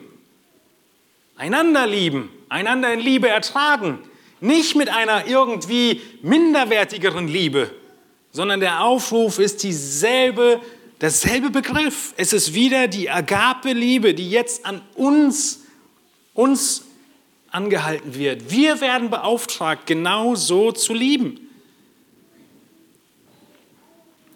[1.36, 3.99] einander lieben, einander in Liebe ertragen,
[4.39, 7.70] nicht mit einer irgendwie minderwertigeren Liebe,
[8.32, 10.62] sondern der Aufruf ist dieselbe,
[11.01, 12.14] derselbe Begriff.
[12.16, 15.66] Es ist wieder die Agape-Liebe, die jetzt an uns,
[16.34, 16.86] uns
[17.54, 18.51] angehalten wird.
[18.51, 21.39] Wir werden beauftragt, genau so zu lieben.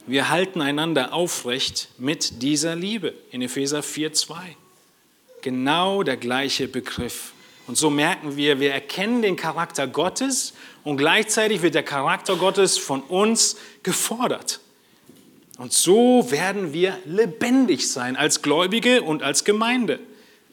[0.06, 4.36] Wir halten einander aufrecht mit dieser Liebe in Epheser 4,2.
[5.42, 7.34] Genau der gleiche Begriff.
[7.68, 10.54] Und so merken wir, wir erkennen den Charakter Gottes
[10.86, 14.62] und gleichzeitig wird der Charakter Gottes von uns gefordert.
[15.58, 20.00] Und so werden wir lebendig sein als Gläubige und als Gemeinde.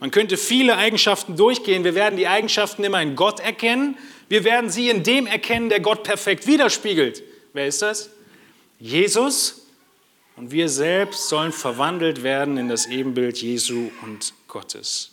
[0.00, 1.84] Man könnte viele Eigenschaften durchgehen.
[1.84, 3.96] Wir werden die Eigenschaften immer in Gott erkennen.
[4.28, 7.22] Wir werden sie in dem erkennen, der Gott perfekt widerspiegelt.
[7.52, 8.10] Wer ist das?
[8.78, 9.66] Jesus.
[10.36, 15.12] Und wir selbst sollen verwandelt werden in das Ebenbild Jesu und Gottes.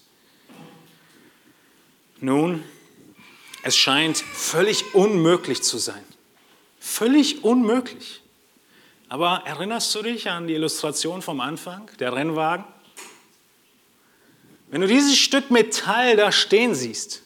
[2.19, 2.63] Nun,
[3.63, 6.03] es scheint völlig unmöglich zu sein.
[6.79, 8.21] Völlig unmöglich.
[9.09, 12.65] Aber erinnerst du dich an die Illustration vom Anfang, der Rennwagen?
[14.71, 17.21] Wenn du dieses Stück Metall da stehen siehst,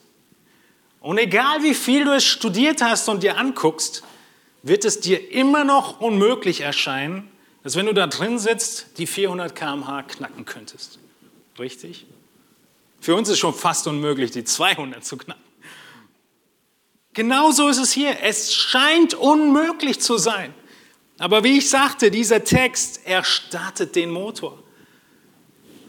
[0.99, 4.03] und egal wie viel du es studiert hast und dir anguckst,
[4.63, 7.29] wird es dir immer noch unmöglich erscheinen,
[7.61, 10.97] dass wenn du da drin sitzt, die 400 km/h knacken könntest.
[11.59, 12.07] Richtig?
[12.99, 15.43] Für uns ist schon fast unmöglich, die 200 zu knacken.
[17.13, 18.17] Genauso ist es hier.
[18.23, 20.51] Es scheint unmöglich zu sein.
[21.19, 24.57] Aber wie ich sagte, dieser Text, er startet den Motor.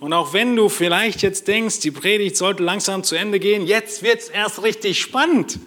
[0.07, 4.05] Und auch wenn du vielleicht jetzt denkst, die Predigt sollte langsam zu Ende gehen, jetzt
[4.05, 5.59] wird es erst richtig spannend.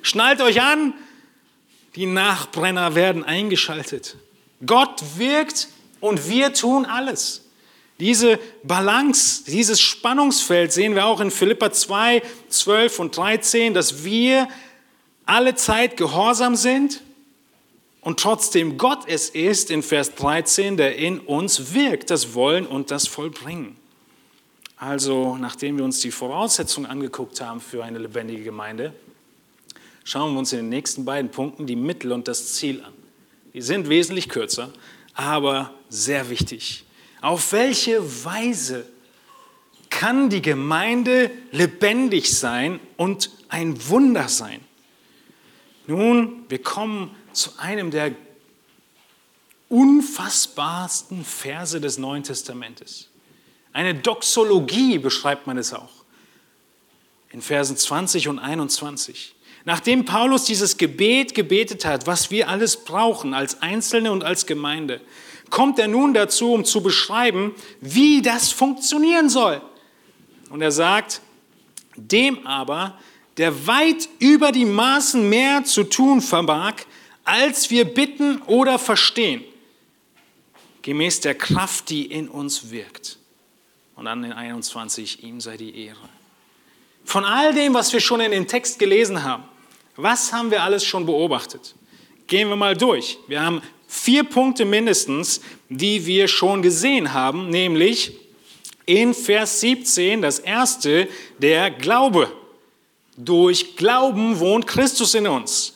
[0.00, 0.94] Schnallt euch an,
[1.94, 4.16] die Nachbrenner werden eingeschaltet.
[4.64, 5.68] Gott wirkt
[6.00, 7.50] und wir tun alles.
[8.00, 14.48] Diese Balance, dieses Spannungsfeld sehen wir auch in Philippa 2, 12 und 13, dass wir
[15.26, 17.02] alle Zeit gehorsam sind
[18.06, 22.92] und trotzdem Gott es ist, in Vers 13, der in uns wirkt, das Wollen und
[22.92, 23.76] das Vollbringen.
[24.76, 28.92] Also, nachdem wir uns die Voraussetzungen angeguckt haben für eine lebendige Gemeinde,
[30.04, 32.92] schauen wir uns in den nächsten beiden Punkten die Mittel und das Ziel an.
[33.54, 34.70] Die sind wesentlich kürzer,
[35.14, 36.84] aber sehr wichtig.
[37.22, 38.86] Auf welche Weise
[39.90, 44.60] kann die Gemeinde lebendig sein und ein Wunder sein?
[45.88, 48.12] Nun, wir kommen zu einem der
[49.68, 53.08] unfassbarsten Verse des Neuen Testamentes.
[53.72, 56.04] Eine Doxologie beschreibt man es auch.
[57.30, 59.34] In Versen 20 und 21.
[59.64, 65.00] Nachdem Paulus dieses Gebet gebetet hat, was wir alles brauchen als Einzelne und als Gemeinde,
[65.50, 69.60] kommt er nun dazu, um zu beschreiben, wie das funktionieren soll.
[70.50, 71.20] Und er sagt,
[71.96, 72.98] dem aber,
[73.36, 76.74] der weit über die Maßen mehr zu tun vermag,
[77.26, 79.44] als wir bitten oder verstehen,
[80.82, 83.18] gemäß der Kraft, die in uns wirkt.
[83.96, 86.08] Und dann in 21, ihm sei die Ehre.
[87.04, 89.44] Von all dem, was wir schon in dem Text gelesen haben,
[89.96, 91.74] was haben wir alles schon beobachtet?
[92.26, 93.18] Gehen wir mal durch.
[93.26, 98.12] Wir haben vier Punkte mindestens, die wir schon gesehen haben, nämlich
[98.84, 101.08] in Vers 17 das erste,
[101.38, 102.30] der Glaube.
[103.16, 105.75] Durch Glauben wohnt Christus in uns.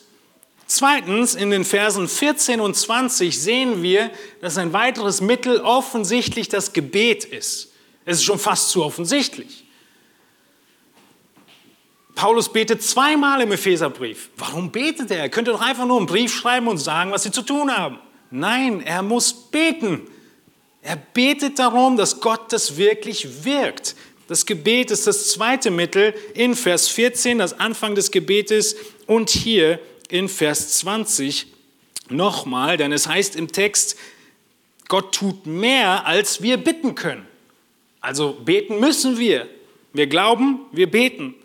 [0.73, 4.09] Zweitens, in den Versen 14 und 20 sehen wir,
[4.39, 7.73] dass ein weiteres Mittel offensichtlich das Gebet ist.
[8.05, 9.65] Es ist schon fast zu offensichtlich.
[12.15, 14.29] Paulus betet zweimal im Epheserbrief.
[14.37, 15.19] Warum betet er?
[15.19, 17.99] Er könnte doch einfach nur einen Brief schreiben und sagen, was sie zu tun haben.
[18.29, 20.07] Nein, er muss beten.
[20.81, 23.93] Er betet darum, dass Gott das wirklich wirkt.
[24.29, 29.77] Das Gebet ist das zweite Mittel in Vers 14, das Anfang des Gebetes und hier
[30.11, 31.47] in Vers 20
[32.09, 33.97] nochmal, denn es heißt im Text,
[34.87, 37.25] Gott tut mehr, als wir bitten können.
[38.01, 39.47] Also beten müssen wir.
[39.93, 41.35] Wir glauben, wir beten.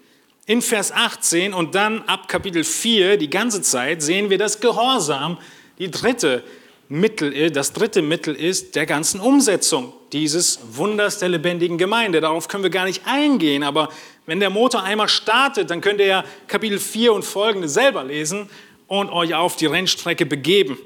[0.47, 5.39] In Vers 18 und dann ab Kapitel 4 die ganze Zeit sehen wir das Gehorsam,
[5.79, 6.45] die dritte
[6.89, 12.21] Mittel, das dritte Mittel ist der ganzen Umsetzung dieses Wunders der lebendigen Gemeinde.
[12.21, 13.89] Darauf können wir gar nicht eingehen, aber
[14.27, 18.51] wenn der Motor einmal startet, dann könnt ihr ja Kapitel 4 und folgende selber lesen
[18.89, 20.79] und euch auf die Rennstrecke begeben.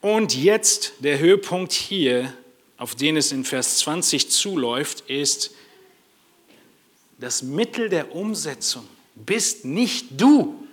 [0.00, 2.32] Und jetzt der Höhepunkt hier,
[2.76, 5.52] auf den es in Vers 20 zuläuft, ist,
[7.18, 10.66] das Mittel der Umsetzung bist nicht du.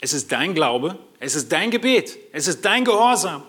[0.00, 3.42] Es ist dein Glaube, es ist dein Gebet, es ist dein Gehorsam.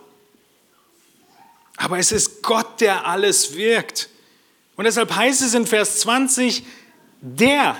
[1.77, 4.09] Aber es ist Gott, der alles wirkt.
[4.75, 6.63] Und deshalb heißt es in Vers 20,
[7.21, 7.77] der,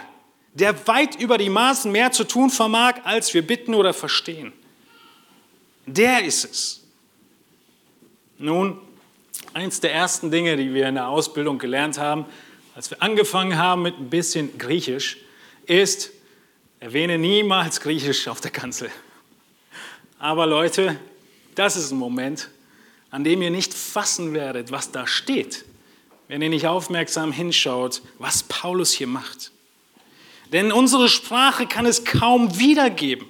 [0.54, 4.54] der weit über die Maßen mehr zu tun vermag, als wir bitten oder verstehen.
[5.86, 6.84] Der ist es.
[8.38, 8.80] Nun,
[9.54, 12.26] eins der ersten Dinge, die wir in der Ausbildung gelernt haben,
[12.76, 15.18] als wir angefangen haben mit ein bisschen Griechisch,
[15.66, 16.12] ist,
[16.80, 18.90] erwähne niemals Griechisch auf der Kanzel.
[20.20, 21.00] Aber Leute,
[21.56, 22.50] das ist ein Moment,
[23.12, 25.66] an dem ihr nicht fassen werdet, was da steht,
[26.28, 29.52] wenn ihr nicht aufmerksam hinschaut, was Paulus hier macht.
[30.52, 33.28] Denn unsere Sprache kann es kaum wiedergeben.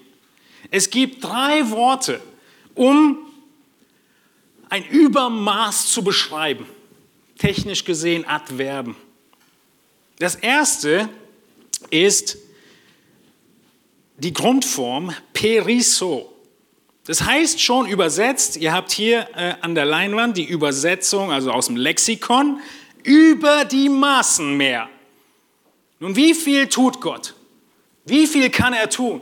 [0.71, 2.21] Es gibt drei Worte,
[2.73, 3.17] um
[4.69, 6.65] ein Übermaß zu beschreiben.
[7.37, 8.95] Technisch gesehen Adverben.
[10.19, 11.09] Das erste
[11.89, 12.37] ist
[14.17, 16.31] die Grundform periso.
[17.05, 21.67] Das heißt schon übersetzt, ihr habt hier äh, an der Leinwand die Übersetzung, also aus
[21.67, 22.59] dem Lexikon,
[23.05, 24.89] über die Maßen mehr.
[25.99, 27.35] Nun, wie viel tut Gott?
[28.05, 29.21] Wie viel kann er tun?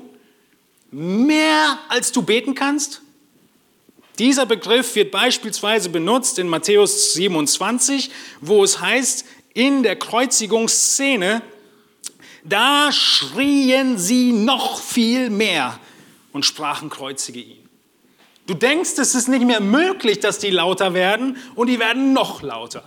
[0.91, 3.01] Mehr als du beten kannst?
[4.19, 8.11] Dieser Begriff wird beispielsweise benutzt in Matthäus 27,
[8.41, 11.41] wo es heißt, in der Kreuzigungsszene,
[12.43, 15.79] da schrien sie noch viel mehr
[16.31, 17.69] und sprachen, kreuzige ihn.
[18.45, 22.41] Du denkst, es ist nicht mehr möglich, dass die lauter werden und die werden noch
[22.41, 22.83] lauter.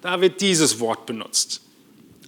[0.00, 1.60] Da wird dieses Wort benutzt.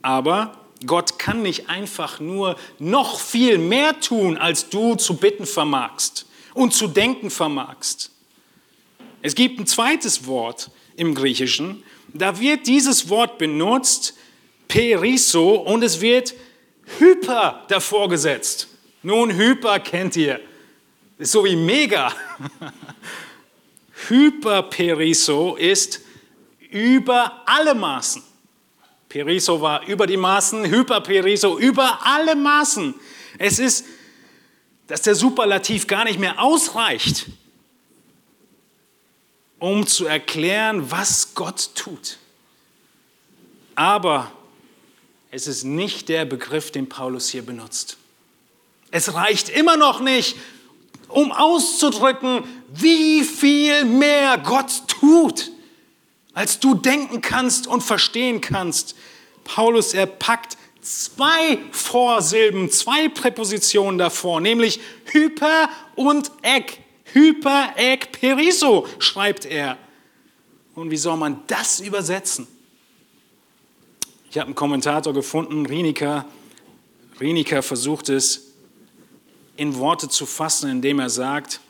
[0.03, 6.27] Aber Gott kann nicht einfach nur noch viel mehr tun, als du zu bitten vermagst
[6.55, 8.11] und zu denken vermagst.
[9.23, 11.83] Es gibt ein zweites Wort im Griechischen,
[12.15, 14.15] da wird dieses Wort benutzt,
[14.69, 16.35] periso, und es wird
[16.99, 18.69] hyper davor gesetzt.
[19.03, 20.41] Nun, hyper kennt ihr.
[21.19, 22.13] Ist so wie mega.
[24.09, 26.01] Hyperperiso ist
[26.73, 28.23] über alle Maßen.
[29.09, 32.95] Periso war über die Maßen, Hyperperiso über alle Maßen.
[33.39, 33.85] Es ist,
[34.87, 37.27] dass der Superlativ gar nicht mehr ausreicht
[39.63, 42.19] um zu erklären, was Gott tut.
[43.77, 44.33] Aber
[45.31, 47.97] es ist nicht der Begriff, den Paulus hier benutzt.
[48.91, 50.37] Es reicht immer noch nicht,
[51.07, 52.43] um auszudrücken,
[52.73, 55.53] wie viel mehr Gott tut,
[56.35, 58.95] als du denken kannst und verstehen kannst.
[59.45, 66.79] Paulus, er packt zwei Vorsilben, zwei Präpositionen davor, nämlich hyper und ek.
[67.13, 69.77] Hyper ek periso, schreibt er.
[70.75, 72.47] Und wie soll man das übersetzen?
[74.31, 76.25] Ich habe einen Kommentator gefunden, Rienika.
[77.21, 78.53] Rienika versucht es
[79.57, 81.61] in Worte zu fassen, indem er sagt,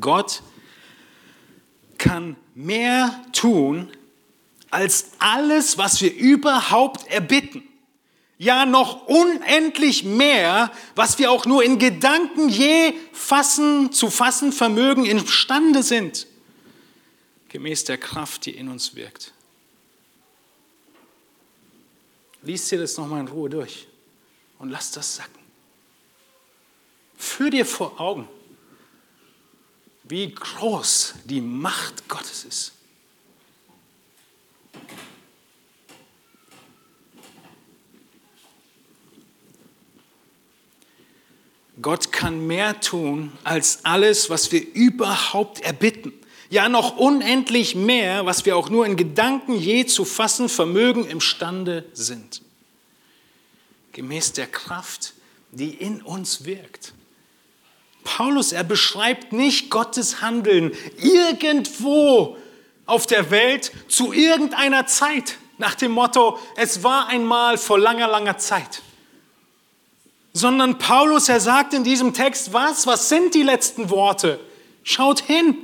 [0.00, 0.42] Gott
[2.02, 3.90] kann mehr tun
[4.70, 7.62] als alles, was wir überhaupt erbitten
[8.42, 15.04] ja noch unendlich mehr, was wir auch nur in Gedanken je fassen, zu fassen vermögen,
[15.04, 16.26] imstande sind,
[17.50, 19.32] gemäß der Kraft, die in uns wirkt.
[22.42, 23.86] Lies dir das nochmal in Ruhe durch
[24.58, 25.38] und lass das sacken.
[27.16, 28.26] Führ dir vor Augen,
[30.12, 32.72] wie groß die Macht Gottes ist.
[41.80, 46.12] Gott kann mehr tun als alles, was wir überhaupt erbitten.
[46.50, 51.86] Ja, noch unendlich mehr, was wir auch nur in Gedanken je zu fassen vermögen, imstande
[51.94, 52.42] sind.
[53.92, 55.14] Gemäß der Kraft,
[55.52, 56.92] die in uns wirkt.
[58.04, 62.36] Paulus, er beschreibt nicht Gottes Handeln irgendwo
[62.86, 68.38] auf der Welt zu irgendeiner Zeit nach dem Motto, es war einmal vor langer, langer
[68.38, 68.82] Zeit
[70.32, 72.86] sondern Paulus, er sagt in diesem Text, was?
[72.86, 74.40] Was sind die letzten Worte?
[74.82, 75.56] Schaut hin.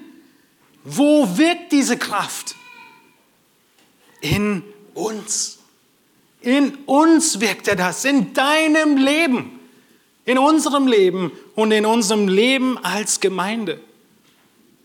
[0.85, 2.55] Wo wirkt diese Kraft?
[4.21, 4.63] In
[4.95, 5.59] uns.
[6.41, 9.58] In uns wirkt er das, in deinem Leben.
[10.29, 13.81] In unserem Leben und in unserem Leben als Gemeinde,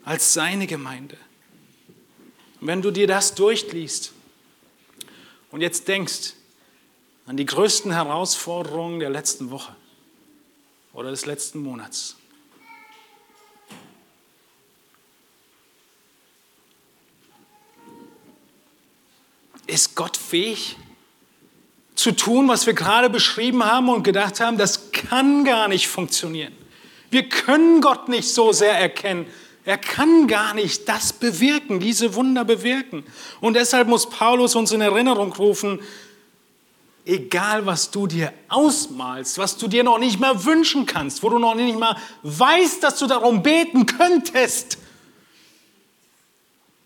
[0.06, 1.18] als seine Gemeinde.
[2.62, 4.14] Und wenn du dir das durchliest
[5.52, 6.36] und jetzt denkst
[7.26, 9.76] an die größten Herausforderungen der letzten Woche
[10.94, 12.16] oder des letzten Monats,
[19.68, 20.78] ist Gott fähig
[21.96, 26.54] zu tun, was wir gerade beschrieben haben und gedacht haben, das kann gar nicht funktionieren.
[27.10, 29.28] Wir können Gott nicht so sehr erkennen.
[29.66, 33.06] Er kann gar nicht das bewirken, diese Wunder bewirken.
[33.40, 35.80] Und deshalb muss Paulus uns in Erinnerung rufen,
[37.06, 41.40] egal was du dir ausmalst, was du dir noch nicht mal wünschen kannst, wo du
[41.40, 44.78] noch nicht mal weißt, dass du darum beten könntest,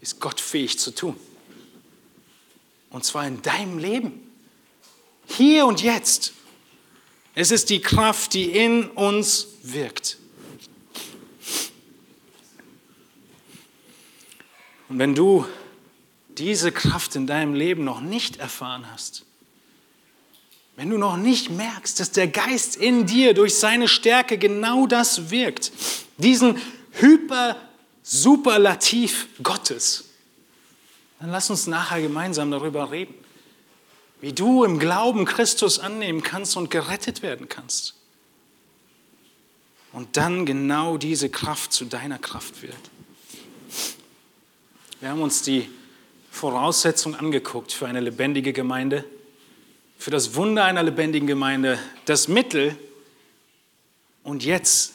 [0.01, 1.15] ist Gott fähig zu tun.
[2.89, 4.26] Und zwar in deinem Leben.
[5.27, 6.33] Hier und jetzt.
[7.35, 10.17] Es ist die Kraft, die in uns wirkt.
[14.89, 15.45] Und wenn du
[16.29, 19.25] diese Kraft in deinem Leben noch nicht erfahren hast,
[20.75, 25.31] wenn du noch nicht merkst, dass der Geist in dir durch seine Stärke genau das
[25.31, 25.71] wirkt,
[26.17, 26.61] diesen
[26.93, 30.09] Hyper-Superlativ Gottes,
[31.19, 33.15] dann lass uns nachher gemeinsam darüber reden,
[34.21, 37.95] wie du im Glauben Christus annehmen kannst und gerettet werden kannst.
[39.93, 42.75] Und dann genau diese Kraft zu deiner Kraft wird.
[44.99, 45.69] Wir haben uns die
[46.31, 49.05] Voraussetzung angeguckt für eine lebendige Gemeinde,
[49.97, 52.75] für das Wunder einer lebendigen Gemeinde, das Mittel.
[54.23, 54.93] Und jetzt,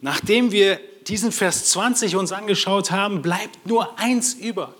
[0.00, 4.74] nachdem wir diesen Vers 20 uns angeschaut haben, bleibt nur eins über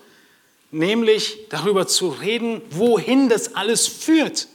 [0.75, 4.49] nämlich darüber zu reden, wohin das alles führt.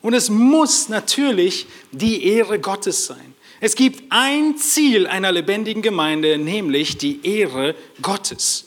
[0.00, 3.34] Und es muss natürlich die Ehre Gottes sein.
[3.60, 8.66] Es gibt ein Ziel einer lebendigen Gemeinde, nämlich die Ehre Gottes.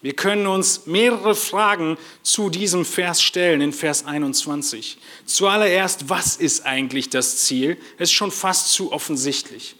[0.00, 4.98] Wir können uns mehrere Fragen zu diesem Vers stellen, in Vers 21.
[5.24, 7.78] Zuallererst, was ist eigentlich das Ziel?
[7.96, 9.76] Es ist schon fast zu offensichtlich.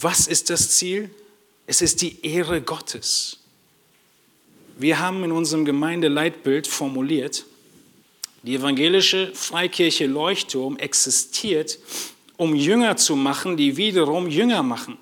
[0.00, 1.10] Was ist das Ziel?
[1.66, 3.38] Es ist die Ehre Gottes.
[4.78, 7.44] Wir haben in unserem Gemeindeleitbild formuliert,
[8.44, 11.78] die evangelische Freikirche Leuchtturm existiert,
[12.36, 14.96] um Jünger zu machen, die wiederum Jünger machen,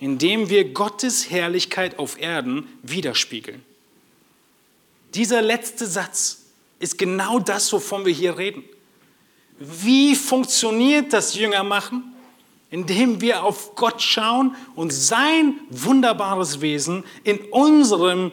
[0.00, 3.62] indem wir Gottes Herrlichkeit auf Erden widerspiegeln.
[5.14, 6.46] Dieser letzte Satz
[6.78, 8.64] ist genau das, wovon wir hier reden.
[9.58, 12.12] Wie funktioniert das Jüngermachen?
[12.72, 18.32] Indem wir auf Gott schauen und sein wunderbares Wesen in unserem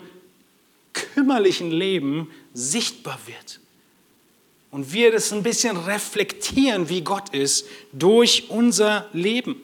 [0.94, 3.60] kümmerlichen Leben sichtbar wird.
[4.72, 9.62] Und wir das ein bisschen reflektieren, wie Gott ist, durch unser Leben.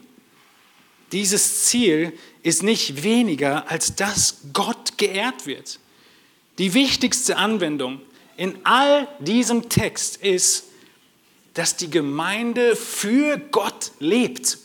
[1.13, 2.11] Dieses Ziel
[2.43, 5.79] ist nicht weniger, als dass Gott geehrt wird.
[6.57, 8.01] Die wichtigste Anwendung
[8.35, 10.65] in all diesem Text ist,
[11.53, 14.57] dass die Gemeinde für Gott lebt.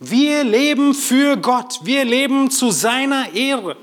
[0.00, 1.80] Wir leben für Gott.
[1.84, 3.76] Wir leben zu seiner Ehre.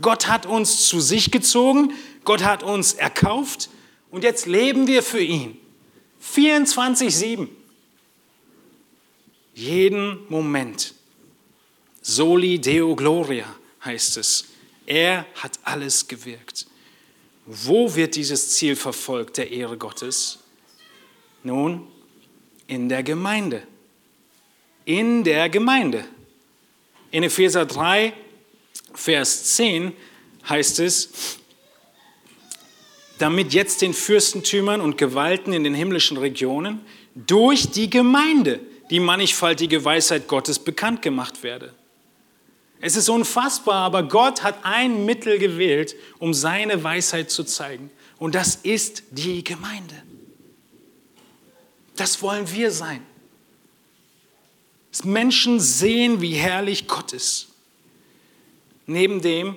[0.00, 1.92] Gott hat uns zu sich gezogen.
[2.24, 3.70] Gott hat uns erkauft.
[4.10, 5.56] Und jetzt leben wir für ihn.
[6.22, 7.46] 24-7.
[9.54, 10.94] Jeden Moment.
[12.02, 13.46] Soli Deo Gloria
[13.84, 14.46] heißt es.
[14.86, 16.66] Er hat alles gewirkt.
[17.46, 20.40] Wo wird dieses Ziel verfolgt, der Ehre Gottes?
[21.44, 21.86] Nun,
[22.66, 23.62] in der Gemeinde
[24.84, 26.04] in der Gemeinde.
[27.10, 28.12] In Epheser 3,
[28.94, 29.92] Vers 10
[30.48, 31.38] heißt es,
[33.18, 36.80] damit jetzt den Fürstentümern und Gewalten in den himmlischen Regionen
[37.14, 38.60] durch die Gemeinde
[38.90, 41.72] die mannigfaltige Weisheit Gottes bekannt gemacht werde.
[42.80, 47.90] Es ist unfassbar, aber Gott hat ein Mittel gewählt, um seine Weisheit zu zeigen.
[48.18, 50.02] Und das ist die Gemeinde.
[51.96, 53.00] Das wollen wir sein.
[54.94, 57.48] Dass Menschen sehen, wie herrlich Gott ist.
[58.86, 59.56] Neben dem,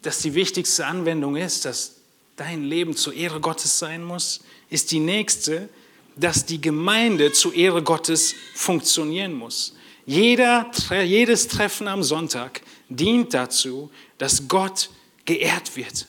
[0.00, 1.96] dass die wichtigste Anwendung ist, dass
[2.36, 5.68] dein Leben zur Ehre Gottes sein muss, ist die nächste,
[6.16, 9.74] dass die Gemeinde zur Ehre Gottes funktionieren muss.
[10.06, 10.70] Jeder,
[11.04, 14.88] jedes Treffen am Sonntag dient dazu, dass Gott
[15.26, 16.06] geehrt wird.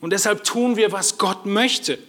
[0.00, 2.00] Und deshalb tun wir, was Gott möchte.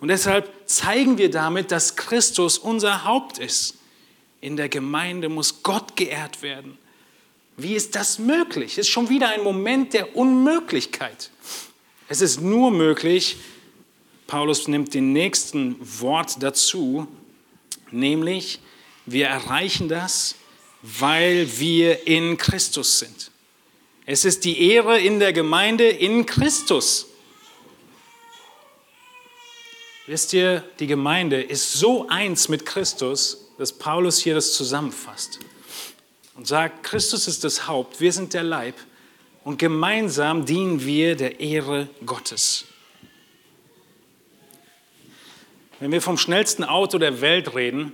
[0.00, 3.76] Und deshalb zeigen wir damit, dass Christus unser Haupt ist.
[4.40, 6.78] In der Gemeinde muss Gott geehrt werden.
[7.56, 8.72] Wie ist das möglich?
[8.72, 11.30] Es ist schon wieder ein Moment der Unmöglichkeit.
[12.08, 13.36] Es ist nur möglich,
[14.26, 17.06] Paulus nimmt den nächsten Wort dazu,
[17.90, 18.60] nämlich
[19.04, 20.36] wir erreichen das,
[20.82, 23.30] weil wir in Christus sind.
[24.06, 27.06] Es ist die Ehre in der Gemeinde in Christus.
[30.06, 35.38] Wisst ihr, die Gemeinde ist so eins mit Christus, dass Paulus hier das zusammenfasst
[36.34, 38.74] und sagt, Christus ist das Haupt, wir sind der Leib
[39.44, 42.64] und gemeinsam dienen wir der Ehre Gottes.
[45.78, 47.92] Wenn wir vom schnellsten Auto der Welt reden,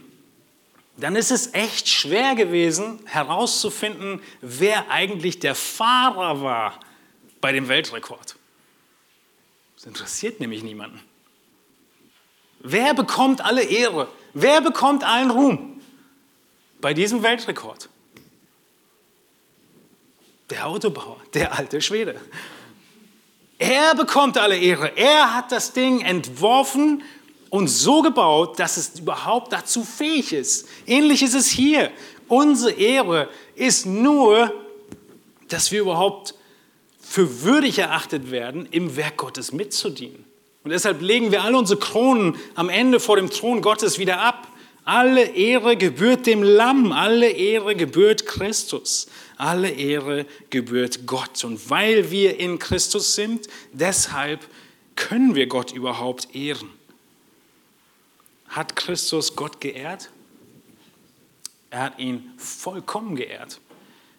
[0.99, 6.79] dann ist es echt schwer gewesen herauszufinden, wer eigentlich der Fahrer war
[7.41, 8.37] bei dem Weltrekord.
[9.75, 11.01] Das interessiert nämlich niemanden.
[12.61, 14.07] Wer bekommt alle Ehre?
[14.39, 15.81] Wer bekommt allen Ruhm
[16.83, 17.89] bei diesem Weltrekord?
[20.51, 22.21] Der Autobauer, der alte Schwede.
[23.57, 24.95] Er bekommt alle Ehre.
[24.95, 27.03] Er hat das Ding entworfen
[27.49, 30.69] und so gebaut, dass es überhaupt dazu fähig ist.
[30.87, 31.91] Ähnlich ist es hier.
[32.29, 34.53] Unsere Ehre ist nur,
[35.49, 36.35] dass wir überhaupt
[37.01, 40.26] für würdig erachtet werden, im Werk Gottes mitzudienen.
[40.67, 44.49] Und deshalb legen wir alle unsere Kronen am Ende vor dem Thron Gottes wieder ab.
[44.85, 49.07] Alle Ehre gebührt dem Lamm, alle Ehre gebührt Christus,
[49.37, 51.45] alle Ehre gebührt Gott.
[51.45, 54.41] Und weil wir in Christus sind, deshalb
[54.97, 56.71] können wir Gott überhaupt ehren.
[58.49, 60.11] Hat Christus Gott geehrt?
[61.71, 63.61] Er hat ihn vollkommen geehrt.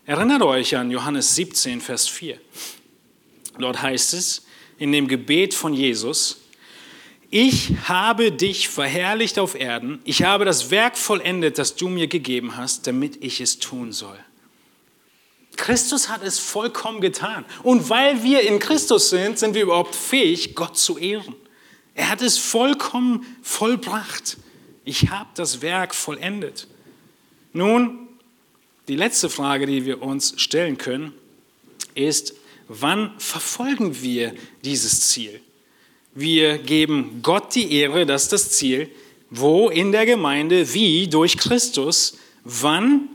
[0.06, 2.40] Erinnert euch an Johannes 17, Vers 4.
[3.60, 4.47] Dort heißt es,
[4.78, 6.42] in dem Gebet von Jesus,
[7.30, 12.56] ich habe dich verherrlicht auf Erden, ich habe das Werk vollendet, das du mir gegeben
[12.56, 14.18] hast, damit ich es tun soll.
[15.58, 17.44] Christus hat es vollkommen getan.
[17.64, 21.36] Und weil wir in Christus sind, sind wir überhaupt fähig, Gott zu ehren.
[21.96, 24.38] Er hat es vollkommen vollbracht.
[24.86, 26.68] Ich habe das Werk vollendet.
[27.54, 28.08] Nun,
[28.88, 31.12] die letzte Frage, die wir uns stellen können,
[31.96, 32.36] ist,
[32.68, 35.42] wann verfolgen wir dieses Ziel?
[36.14, 38.90] Wir geben Gott die Ehre, das ist das Ziel.
[39.30, 43.10] Wo in der Gemeinde, wie durch Christus, wann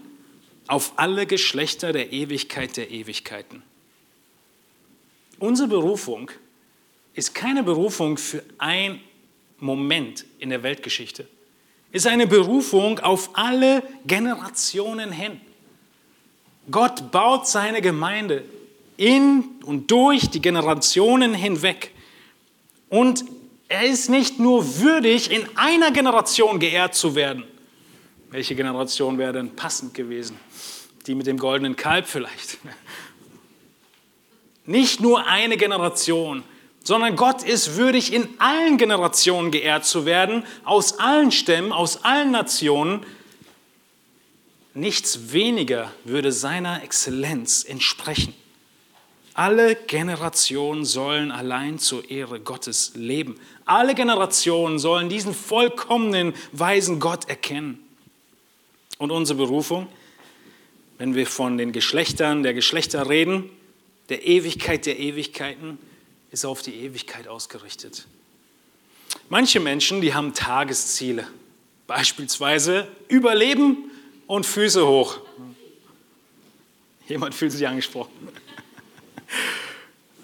[0.67, 3.63] auf alle Geschlechter der Ewigkeit der Ewigkeiten.
[5.39, 6.31] Unsere Berufung
[7.15, 9.01] ist keine Berufung für einen
[9.59, 11.27] Moment in der Weltgeschichte.
[11.91, 15.41] Ist eine Berufung auf alle Generationen hin.
[16.71, 18.45] Gott baut seine Gemeinde
[19.03, 21.91] in und durch die Generationen hinweg.
[22.89, 23.25] Und
[23.69, 27.43] er ist nicht nur würdig, in einer Generation geehrt zu werden.
[28.31, 30.39] Welche Generation wäre denn passend gewesen?
[31.09, 32.59] Die mit dem goldenen Kalb vielleicht.
[34.67, 36.45] Nicht nur eine Generation,
[36.85, 42.31] sondern Gott ist würdig, in allen Generationen geehrt zu werden, aus allen Stämmen, aus allen
[42.31, 43.05] Nationen.
[44.75, 48.35] Nichts weniger würde seiner Exzellenz entsprechen.
[49.35, 53.41] Alle Generationen sollen allein zur Ehre Gottes leben.
[53.65, 57.79] Alle Generationen sollen diesen vollkommenen, weisen Gott erkennen.
[58.99, 59.89] Und unsere Berufung,
[60.99, 63.49] wenn wir von den Geschlechtern der Geschlechter reden,
[64.11, 65.79] der Ewigkeit der Ewigkeiten,
[66.31, 68.07] ist auf die Ewigkeit ausgerichtet.
[69.29, 71.27] Manche Menschen, die haben Tagesziele,
[71.87, 73.91] beispielsweise Überleben
[74.27, 75.21] und Füße hoch.
[77.09, 78.13] Jemand fühlt sich angesprochen.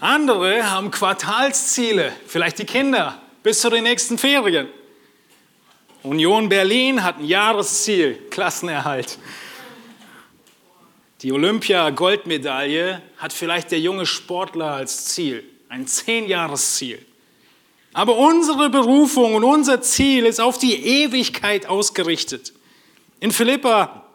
[0.00, 4.68] Andere haben Quartalsziele, vielleicht die Kinder, bis zu den nächsten Ferien.
[6.02, 9.18] Union Berlin hat ein Jahresziel, Klassenerhalt.
[11.22, 17.04] Die Olympia-Goldmedaille hat vielleicht der junge Sportler als Ziel, ein Zehnjahresziel.
[17.92, 22.52] Aber unsere Berufung und unser Ziel ist auf die Ewigkeit ausgerichtet.
[23.18, 24.07] In Philippa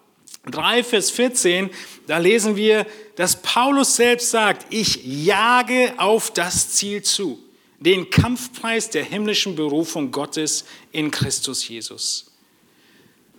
[0.46, 1.70] 3, Vers 14,
[2.08, 2.86] da lesen wir,
[3.16, 7.40] dass Paulus selbst sagt, ich jage auf das Ziel zu,
[7.80, 12.32] den Kampfpreis der himmlischen Berufung Gottes in Christus Jesus.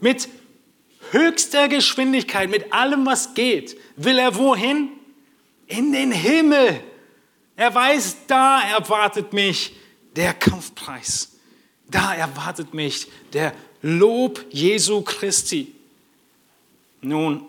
[0.01, 0.29] Mit
[1.11, 4.89] höchster Geschwindigkeit, mit allem, was geht, will er wohin?
[5.67, 6.81] In den Himmel.
[7.57, 9.75] Er weiß, da erwartet mich
[10.17, 11.33] der Kampfpreis.
[11.91, 15.74] Da erwartet mich der Lob Jesu Christi.
[17.05, 17.45] Nun,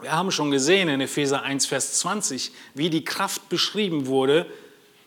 [0.00, 4.46] wir haben schon gesehen in Epheser 1, Vers 20, wie die Kraft beschrieben wurde,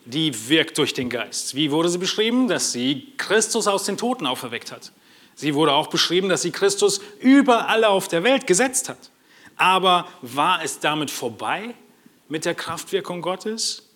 [0.05, 1.55] die wirkt durch den Geist.
[1.55, 2.47] Wie wurde sie beschrieben?
[2.47, 4.91] Dass sie Christus aus den Toten auferweckt hat.
[5.33, 9.09] Sie wurde auch beschrieben, dass sie Christus überall auf der Welt gesetzt hat.
[9.55, 11.73] Aber war es damit vorbei
[12.29, 13.89] mit der Kraftwirkung Gottes?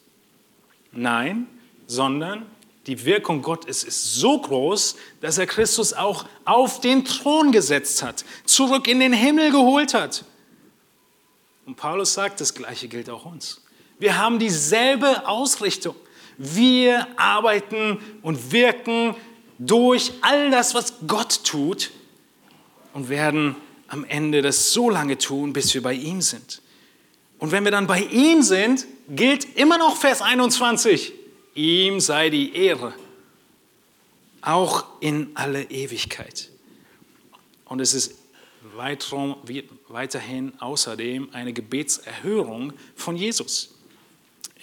[0.92, 1.48] Nein,
[1.86, 2.46] sondern
[2.88, 8.24] die Wirkung Gottes ist so groß, dass er Christus auch auf den Thron gesetzt hat,
[8.46, 10.24] zurück in den Himmel geholt hat.
[11.66, 13.62] Und Paulus sagt, das Gleiche gilt auch uns.
[13.98, 15.96] Wir haben dieselbe Ausrichtung.
[16.38, 19.16] Wir arbeiten und wirken
[19.58, 21.92] durch all das, was Gott tut
[22.94, 23.56] und werden
[23.88, 26.62] am Ende das so lange tun, bis wir bei ihm sind.
[27.40, 31.14] Und wenn wir dann bei ihm sind, gilt immer noch Vers 21.
[31.56, 32.94] Ihm sei die Ehre,
[34.42, 36.50] auch in alle Ewigkeit.
[37.64, 38.16] Und es ist
[38.76, 43.74] weiterhin außerdem eine Gebetserhörung von Jesus.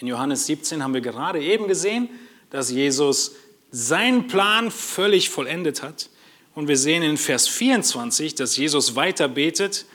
[0.01, 2.11] In Johannes 17 haben wir gerade eben gesehen,
[2.51, 3.33] dass Jesus
[3.71, 6.11] seinen Plan völlig vollendet hat.
[6.55, 9.87] Und wir sehen in Vers 24, dass Jesus weiter betet,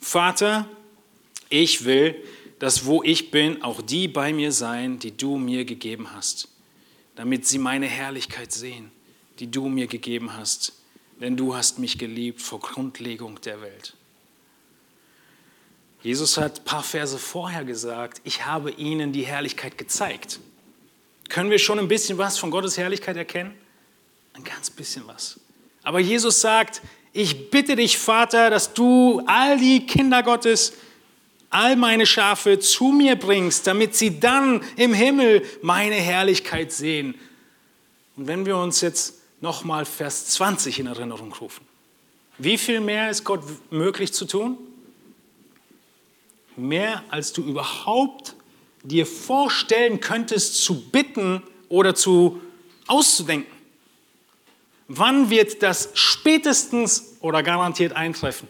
[0.00, 0.66] Vater,
[1.50, 2.16] ich will,
[2.58, 6.48] dass wo ich bin, auch die bei mir sein, die du mir gegeben hast,
[7.14, 8.90] damit sie meine Herrlichkeit sehen,
[9.38, 10.72] die du mir gegeben hast,
[11.20, 13.94] denn du hast mich geliebt vor Grundlegung der Welt.
[16.02, 20.38] Jesus hat ein paar Verse vorher gesagt, ich habe ihnen die Herrlichkeit gezeigt.
[21.28, 23.52] Können wir schon ein bisschen was von Gottes Herrlichkeit erkennen?
[24.34, 25.40] Ein ganz bisschen was.
[25.82, 26.82] Aber Jesus sagt,
[27.12, 30.72] ich bitte dich, Vater, dass du all die Kinder Gottes,
[31.50, 37.14] all meine Schafe zu mir bringst, damit sie dann im Himmel meine Herrlichkeit sehen.
[38.16, 41.66] Und wenn wir uns jetzt nochmal Vers 20 in Erinnerung rufen.
[42.38, 44.58] Wie viel mehr ist Gott möglich zu tun?
[46.56, 48.34] Mehr als du überhaupt
[48.82, 52.40] dir vorstellen könntest zu bitten oder zu
[52.86, 53.52] auszudenken.
[54.88, 58.48] Wann wird das spätestens oder garantiert eintreffen?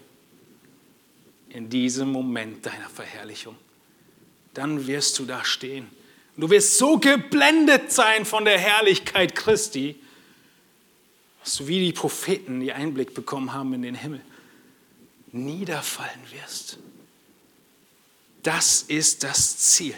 [1.50, 3.56] In diesem Moment deiner Verherrlichung.
[4.54, 5.88] Dann wirst du da stehen.
[6.36, 9.96] Du wirst so geblendet sein von der Herrlichkeit Christi,
[11.42, 14.20] dass du wie die Propheten, die Einblick bekommen haben in den Himmel,
[15.32, 16.78] niederfallen wirst.
[18.42, 19.94] Das ist das Ziel.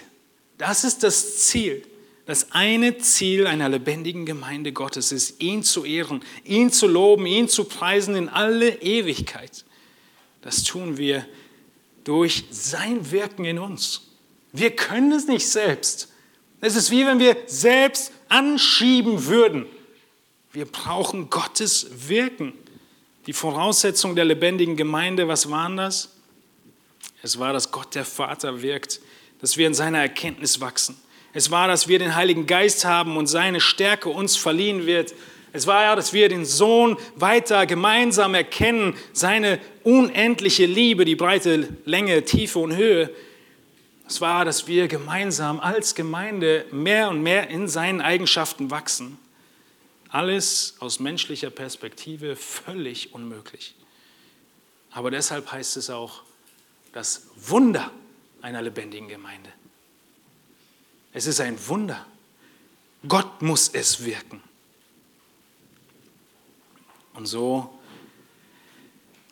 [0.57, 1.83] Das ist das Ziel.
[2.27, 7.49] Das eine Ziel einer lebendigen Gemeinde Gottes ist, ihn zu ehren, ihn zu loben, ihn
[7.49, 9.65] zu preisen in alle Ewigkeit.
[10.43, 11.27] Das tun wir
[12.11, 14.01] durch sein Wirken in uns.
[14.51, 16.09] Wir können es nicht selbst.
[16.61, 19.67] Es ist wie wenn wir selbst anschieben würden.
[20.51, 22.55] Wir brauchen Gottes Wirken.
[23.29, 26.17] Die Voraussetzung der lebendigen Gemeinde, was waren das?
[27.23, 29.01] Es war, dass Gott der Vater wirkt,
[29.41, 30.97] dass wir in seiner Erkenntnis wachsen.
[31.33, 35.15] Es war, dass wir den Heiligen Geist haben und seine Stärke uns verliehen wird
[35.53, 41.69] es war ja, dass wir den Sohn weiter gemeinsam erkennen, seine unendliche Liebe, die breite
[41.85, 43.11] Länge, Tiefe und Höhe.
[44.07, 49.19] Es war, dass wir gemeinsam als Gemeinde mehr und mehr in seinen Eigenschaften wachsen.
[50.09, 53.75] Alles aus menschlicher Perspektive völlig unmöglich.
[54.91, 56.23] Aber deshalb heißt es auch
[56.93, 57.93] das Wunder
[58.43, 59.51] einer lebendigen Gemeinde.
[61.13, 62.07] Es ist ein Wunder.
[63.07, 64.43] Gott muss es wirken.
[67.21, 67.69] Und so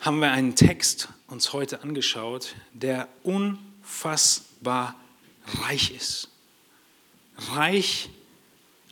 [0.01, 4.95] haben wir einen Text uns heute angeschaut, der unfassbar
[5.63, 6.29] reich ist.
[7.55, 8.11] Reich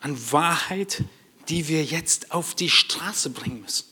[0.01, 1.05] an Wahrheit,
[1.51, 3.85] die wir jetzt auf die Straße bringen müssen,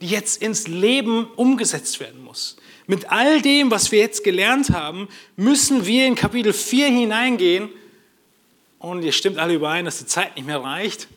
[0.00, 2.56] die jetzt ins Leben umgesetzt werden muss.
[2.86, 7.68] Mit all dem, was wir jetzt gelernt haben, müssen wir in Kapitel 4 hineingehen.
[8.78, 11.08] Und ihr stimmt alle überein, dass die Zeit nicht mehr reicht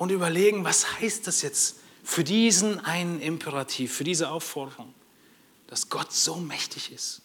[0.00, 4.94] und überlegen, was heißt das jetzt für diesen einen Imperativ, für diese Aufforderung,
[5.66, 7.20] dass Gott so mächtig ist.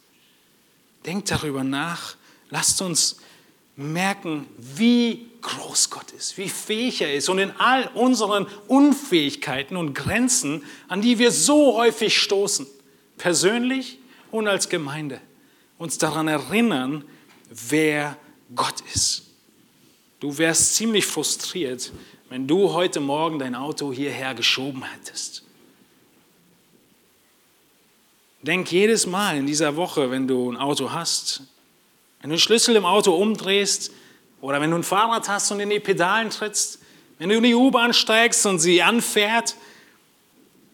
[1.06, 2.18] Denkt darüber nach,
[2.50, 3.22] lasst uns
[3.78, 9.94] merken, wie groß Gott ist, wie fähig er ist und in all unseren Unfähigkeiten und
[9.94, 12.68] Grenzen, an die wir so häufig stoßen,
[13.18, 14.00] persönlich
[14.32, 15.22] und als Gemeinde,
[15.78, 17.06] uns daran erinnern,
[17.50, 18.18] wer
[18.54, 19.28] Gott ist.
[20.20, 21.94] Du wärst ziemlich frustriert,
[22.36, 25.44] wenn du heute Morgen dein Auto hierher geschoben hättest.
[28.42, 31.44] Denk jedes Mal in dieser Woche, wenn du ein Auto hast,
[32.20, 33.94] wenn du den Schlüssel im Auto umdrehst
[34.42, 36.80] oder wenn du ein Fahrrad hast und in die Pedalen trittst,
[37.20, 39.56] wenn du in die U-Bahn steigst und sie anfährt,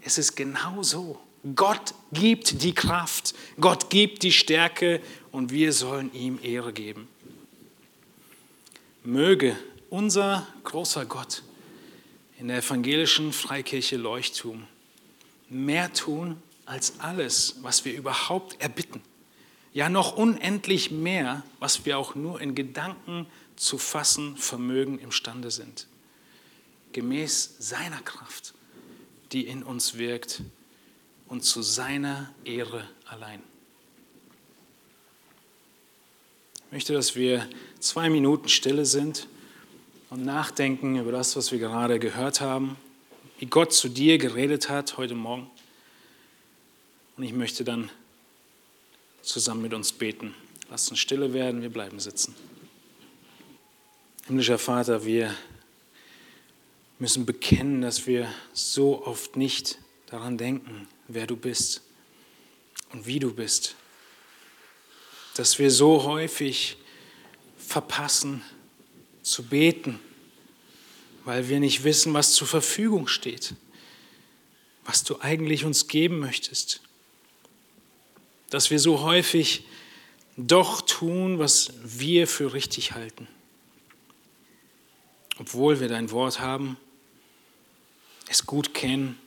[0.01, 1.19] es ist genau so.
[1.55, 4.99] Gott gibt die Kraft, Gott gibt die Stärke
[5.31, 7.07] und wir sollen ihm Ehre geben.
[9.03, 9.55] Möge
[9.91, 11.43] unser großer Gott
[12.41, 14.65] in der evangelischen Freikirche Leuchtturm
[15.47, 18.99] mehr tun als alles, was wir überhaupt erbitten.
[19.73, 23.27] ja noch unendlich mehr, was wir auch nur in Gedanken
[23.57, 25.85] zu fassen vermögen imstande sind.
[26.93, 28.55] Gemäß seiner Kraft,
[29.31, 30.41] die in uns wirkt
[31.27, 33.43] und zu seiner Ehre allein.
[36.65, 37.47] Ich möchte, dass wir
[37.79, 39.27] zwei Minuten Stille sind
[40.11, 42.75] und nachdenken über das, was wir gerade gehört haben,
[43.39, 45.49] wie Gott zu dir geredet hat heute Morgen.
[47.15, 47.89] Und ich möchte dann
[49.21, 50.35] zusammen mit uns beten.
[50.69, 52.35] Lass uns stille werden, wir bleiben sitzen.
[54.27, 55.33] Himmlischer Vater, wir
[56.99, 61.83] müssen bekennen, dass wir so oft nicht daran denken, wer du bist
[62.91, 63.75] und wie du bist.
[65.35, 66.75] Dass wir so häufig
[67.57, 68.43] verpassen
[69.21, 69.99] zu beten,
[71.25, 73.53] weil wir nicht wissen, was zur Verfügung steht,
[74.85, 76.81] was du eigentlich uns geben möchtest
[78.51, 79.65] dass wir so häufig
[80.37, 83.27] doch tun, was wir für richtig halten.
[85.39, 86.77] Obwohl wir dein Wort haben,
[88.27, 89.17] es gut kennen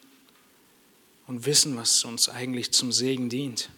[1.26, 3.70] und wissen, was uns eigentlich zum Segen dient.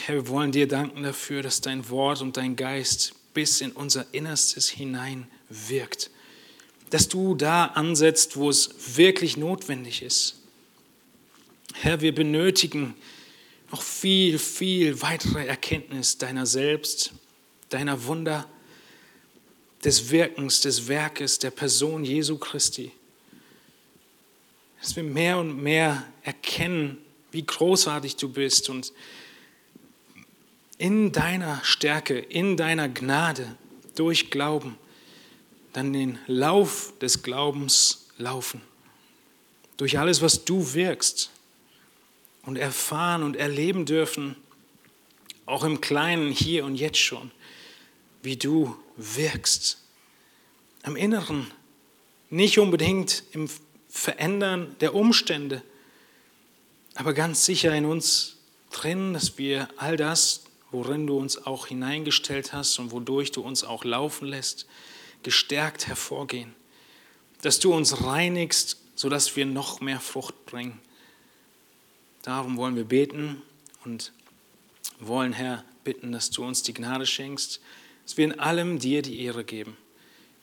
[0.00, 4.06] Herr, wir wollen dir danken dafür, dass dein Wort und dein Geist bis in unser
[4.12, 6.10] Innerstes hinein wirkt.
[6.88, 10.36] Dass du da ansetzt, wo es wirklich notwendig ist.
[11.74, 12.94] Herr, wir benötigen
[13.70, 17.12] noch viel, viel weitere Erkenntnis deiner selbst,
[17.68, 18.48] deiner Wunder,
[19.84, 22.90] des Wirkens, des Werkes der Person Jesu Christi.
[24.80, 26.96] Dass wir mehr und mehr erkennen,
[27.32, 28.94] wie großartig du bist und
[30.78, 33.56] in deiner Stärke, in deiner Gnade
[33.94, 34.76] durch Glauben
[35.76, 38.62] dann den Lauf des Glaubens laufen.
[39.76, 41.30] Durch alles, was du wirkst
[42.44, 44.36] und erfahren und erleben dürfen,
[45.44, 47.30] auch im Kleinen hier und jetzt schon,
[48.22, 49.82] wie du wirkst.
[50.84, 51.50] Im Inneren,
[52.30, 53.50] nicht unbedingt im
[53.90, 55.62] Verändern der Umstände,
[56.94, 58.36] aber ganz sicher in uns
[58.70, 60.45] drin, dass wir all das,
[60.76, 64.66] worin du uns auch hineingestellt hast und wodurch du uns auch laufen lässt,
[65.22, 66.54] gestärkt hervorgehen.
[67.40, 70.78] Dass du uns reinigst, sodass wir noch mehr Frucht bringen.
[72.20, 73.40] Darum wollen wir beten
[73.86, 74.12] und
[75.00, 77.60] wollen, Herr, bitten, dass du uns die Gnade schenkst,
[78.04, 79.78] dass wir in allem dir die Ehre geben.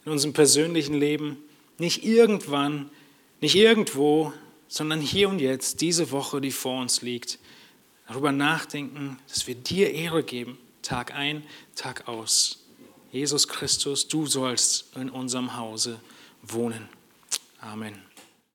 [0.04, 1.38] In unserem persönlichen Leben,
[1.78, 2.90] nicht irgendwann,
[3.40, 4.34] nicht irgendwo,
[4.68, 7.38] sondern hier und jetzt, diese Woche, die vor uns liegt,
[8.08, 11.44] darüber nachdenken, dass wir dir Ehre geben, Tag ein,
[11.76, 12.60] Tag aus.
[13.12, 16.00] Jesus Christus, du sollst in unserem Hause
[16.42, 16.90] wohnen.
[17.62, 18.13] Amen.